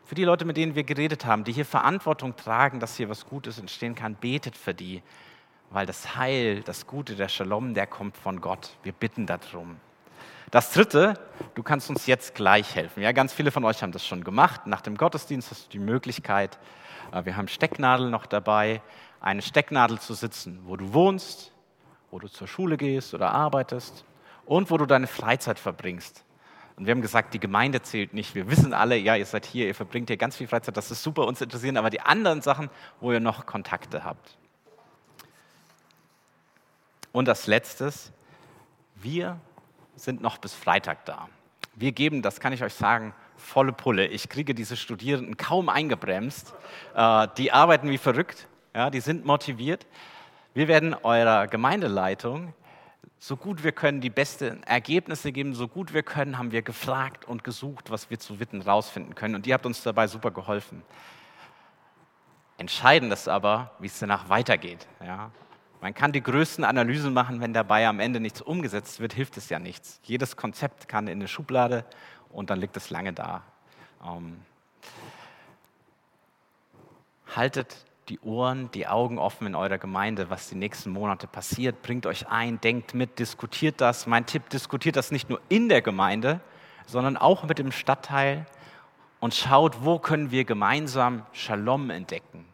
für 0.05 0.15
die 0.15 0.23
Leute, 0.23 0.45
mit 0.45 0.57
denen 0.57 0.77
wir 0.77 0.85
geredet 0.85 1.27
haben, 1.27 1.43
die 1.43 1.51
hier 1.51 1.65
Verantwortung 1.65 2.37
tragen, 2.37 2.79
dass 2.79 2.97
hier 2.97 3.09
was 3.09 3.27
Gutes 3.27 3.59
entstehen 3.59 3.97
kann. 3.97 4.15
Betet 4.15 4.57
für 4.57 4.73
die, 4.73 5.03
weil 5.71 5.85
das 5.85 6.17
Heil, 6.17 6.63
das 6.63 6.87
Gute, 6.87 7.17
der 7.17 7.27
Shalom, 7.27 7.75
der 7.75 7.89
kommt 7.89 8.17
von 8.17 8.41
Gott. 8.41 8.77
Wir 8.85 8.93
bitten 8.93 9.27
darum. 9.27 9.81
Das 10.53 10.73
Dritte, 10.73 11.15
du 11.57 11.65
kannst 11.65 11.91
uns 11.91 12.07
jetzt 12.07 12.37
gleich 12.37 12.77
helfen. 12.77 13.03
Ja, 13.03 13.11
ganz 13.11 13.33
viele 13.33 13.51
von 13.51 13.65
euch 13.65 13.83
haben 13.83 13.91
das 13.91 14.07
schon 14.07 14.23
gemacht. 14.23 14.69
Nach 14.69 14.81
dem 14.81 14.97
Gottesdienst 14.97 15.51
hast 15.51 15.67
du 15.67 15.71
die 15.71 15.85
Möglichkeit. 15.85 16.57
Äh, 17.11 17.25
wir 17.25 17.37
haben 17.37 17.49
Stecknadeln 17.49 18.13
noch 18.13 18.27
dabei 18.27 18.81
eine 19.21 19.43
Stecknadel 19.43 19.99
zu 19.99 20.15
sitzen, 20.15 20.61
wo 20.67 20.77
du 20.77 20.95
wohnst, 20.95 21.53
wo 22.13 22.21
du 22.21 22.29
zur 22.29 22.47
Schule 22.47 22.77
gehst 22.77 23.13
oder 23.13 23.33
arbeitest 23.33 24.05
und 24.47 24.71
wo 24.71 24.77
du 24.77 24.87
deine 24.87 25.07
Freizeit 25.07 25.59
verbringst. 25.59 26.25
Und 26.77 26.87
wir 26.87 26.93
haben 26.93 27.03
gesagt, 27.03 27.35
die 27.35 27.41
Gemeinde 27.41 27.83
zählt 27.83 28.15
nicht. 28.15 28.35
Wir 28.35 28.51
wissen 28.51 28.73
alle, 28.73 28.97
ja, 28.97 29.15
ihr 29.15 29.27
seid 29.27 29.47
hier, 29.47 29.67
ihr 29.67 29.75
verbringt 29.75 30.09
hier 30.09 30.17
ganz 30.17 30.37
viel 30.37 30.49
Freizeit, 30.49 30.77
das 30.77 30.91
ist 30.91 31.03
super, 31.03 31.27
uns 31.27 31.41
interessieren, 31.41 31.77
aber 31.77 31.91
die 31.91 32.01
anderen 32.01 32.43
Sachen, 32.43 32.71
wo 33.01 33.13
ihr 33.13 33.21
noch 33.21 33.47
Kontakte 33.47 34.05
habt. 34.05 34.37
Und 37.13 37.29
als 37.29 37.47
letztes, 37.47 38.11
wir 38.95 39.39
sind 39.97 40.23
noch 40.23 40.39
bis 40.39 40.55
Freitag 40.55 41.05
da. 41.05 41.29
Wir 41.75 41.93
geben, 41.93 42.23
das 42.23 42.41
kann 42.41 42.53
ich 42.53 42.63
euch 42.63 42.75
sagen, 42.75 43.15
volle 43.37 43.73
Pulle. 43.73 44.07
Ich 44.07 44.29
kriege 44.29 44.55
diese 44.55 44.77
Studierenden 44.77 45.37
kaum 45.37 45.69
eingebremst. 45.69 46.55
Äh, 46.95 47.29
die 47.37 47.53
arbeiten 47.53 47.91
wie 47.91 47.99
verrückt. 47.99 48.47
Ja, 48.75 48.91
die 48.91 49.01
sind 49.01 49.27
motiviert. 49.27 49.87
Wir 50.55 50.69
werden 50.69 50.95
eurer 50.95 51.47
Gemeindeleitung 51.47 52.55
so 53.25 53.37
gut 53.37 53.63
wir 53.63 53.71
können 53.71 54.01
die 54.01 54.11
besten 54.11 54.65
Ergebnisse 54.65 55.31
geben, 55.31 55.55
so 55.55 55.69
gut 55.69 55.95
wir 55.95 56.03
können, 56.03 56.39
haben 56.39 56.51
wir 56.51 56.63
gefragt 56.63 57.25
und 57.25 57.45
gesucht, 57.45 57.89
was 57.89 58.11
wir 58.11 58.19
zu 58.19 58.41
Witten 58.41 58.61
rausfinden 58.61 59.15
können. 59.15 59.37
Und 59.37 59.47
ihr 59.47 59.55
habt 59.55 59.65
uns 59.65 59.81
dabei 59.85 60.09
super 60.09 60.33
geholfen. 60.33 60.83
Entscheidend 62.59 63.13
ist 63.13 63.29
aber, 63.29 63.77
wie 63.79 63.87
es 63.87 63.97
danach 63.97 64.29
weitergeht. 64.29 64.89
Ja? 65.01 65.31
Man 65.81 65.95
kann 65.95 66.11
die 66.11 66.21
größten 66.21 66.65
Analysen 66.65 67.13
machen, 67.13 67.41
wenn 67.41 67.53
dabei 67.53 67.87
am 67.87 68.01
Ende 68.01 68.19
nichts 68.19 68.43
umgesetzt 68.43 68.99
wird, 68.99 69.13
hilft 69.13 69.37
es 69.37 69.49
ja 69.51 69.61
nichts. 69.61 70.01
Jedes 70.03 70.37
Konzept 70.37 70.89
kann 70.89 71.07
in 71.07 71.21
eine 71.21 71.29
Schublade 71.29 71.85
und 72.29 72.51
dann 72.51 72.59
liegt 72.59 72.77
es 72.77 72.91
lange 72.91 73.13
da. 73.13 73.45
Ähm, 74.05 74.41
haltet 77.37 77.85
die 78.09 78.19
Ohren, 78.21 78.71
die 78.73 78.87
Augen 78.87 79.19
offen 79.19 79.47
in 79.47 79.55
eurer 79.55 79.79
Gemeinde, 79.79 80.29
was 80.29 80.49
die 80.49 80.57
nächsten 80.57 80.91
Monate 80.91 81.27
passiert. 81.27 81.83
Bringt 81.83 82.07
euch 82.07 82.29
ein, 82.29 82.61
denkt 82.61 82.95
mit, 82.95 83.19
diskutiert 83.19 83.81
das. 83.81 84.07
Mein 84.07 84.27
Tipp, 84.27 84.49
diskutiert 84.51 84.97
das 84.97 85.11
nicht 85.11 85.31
nur 85.31 85.41
in 85.49 85.69
der 85.69 85.83
Gemeinde, 85.83 86.41
sondern 86.87 87.17
auch 87.17 87.45
mit 87.45 87.59
dem 87.59 87.73
Stadtteil 87.73 88.47
und 89.21 89.35
schaut, 89.35 89.85
wo 89.85 89.99
können 89.99 90.31
wir 90.33 90.45
gemeinsam 90.45 91.25
Shalom 91.33 91.91
entdecken, 91.91 92.45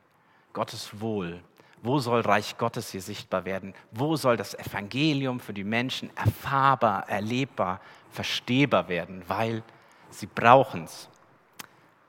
Gottes 0.52 1.00
Wohl. 1.00 1.40
Wo 1.82 1.98
soll 1.98 2.20
Reich 2.20 2.58
Gottes 2.58 2.90
hier 2.90 3.00
sichtbar 3.00 3.44
werden? 3.44 3.72
Wo 3.92 4.16
soll 4.16 4.36
das 4.36 4.54
Evangelium 4.54 5.40
für 5.40 5.54
die 5.54 5.64
Menschen 5.64 6.10
erfahrbar, 6.16 7.08
erlebbar, 7.08 7.80
verstehbar 8.10 8.88
werden? 8.88 9.22
Weil 9.28 9.62
sie 10.10 10.26
brauchen 10.26 10.84
es. 10.84 11.08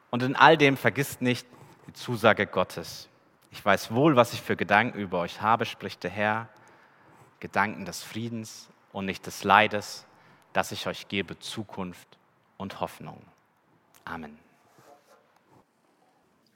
Und 0.09 0.23
in 0.23 0.35
all 0.35 0.57
dem 0.57 0.75
vergisst 0.75 1.21
nicht 1.21 1.47
die 1.87 1.93
Zusage 1.93 2.47
Gottes. 2.47 3.07
Ich 3.51 3.63
weiß 3.63 3.91
wohl, 3.91 4.15
was 4.15 4.33
ich 4.33 4.41
für 4.41 4.55
Gedanken 4.55 4.99
über 4.99 5.19
euch 5.19 5.41
habe, 5.41 5.65
spricht 5.65 6.03
der 6.03 6.11
Herr. 6.11 6.49
Gedanken 7.39 7.85
des 7.85 8.03
Friedens 8.03 8.67
und 8.91 9.05
nicht 9.05 9.25
des 9.25 9.43
Leides, 9.43 10.05
dass 10.53 10.71
ich 10.71 10.87
euch 10.87 11.07
gebe 11.07 11.39
Zukunft 11.39 12.17
und 12.57 12.81
Hoffnung. 12.81 13.21
Amen. 14.05 14.37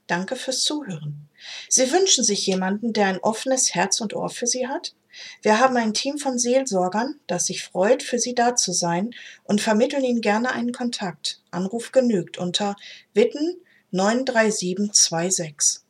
Danke 0.08 0.36
fürs 0.36 0.62
Zuhören. 0.64 1.30
Sie 1.70 1.92
wünschen 1.92 2.24
sich 2.24 2.46
jemanden, 2.46 2.94
der 2.94 3.08
ein 3.08 3.20
offenes 3.20 3.74
Herz 3.74 4.02
und 4.02 4.14
Ohr 4.14 4.30
für 4.30 4.48
Sie 4.48 4.68
hat? 4.68 4.94
Wir 5.42 5.60
haben 5.60 5.78
ein 5.78 5.94
Team 5.94 6.18
von 6.18 6.38
Seelsorgern, 6.38 7.20
das 7.28 7.46
sich 7.46 7.64
freut, 7.64 8.04
für 8.04 8.20
Sie 8.20 8.36
da 8.36 8.56
zu 8.56 8.74
sein 8.74 9.12
und 9.44 9.62
vermitteln 9.62 10.04
Ihnen 10.04 10.22
gerne 10.22 10.52
einen 10.52 10.74
Kontakt. 10.74 11.42
Anruf 11.52 11.92
genügt 11.92 12.38
unter 12.38 12.76
Witten 13.14 13.56
93726. 13.92 15.83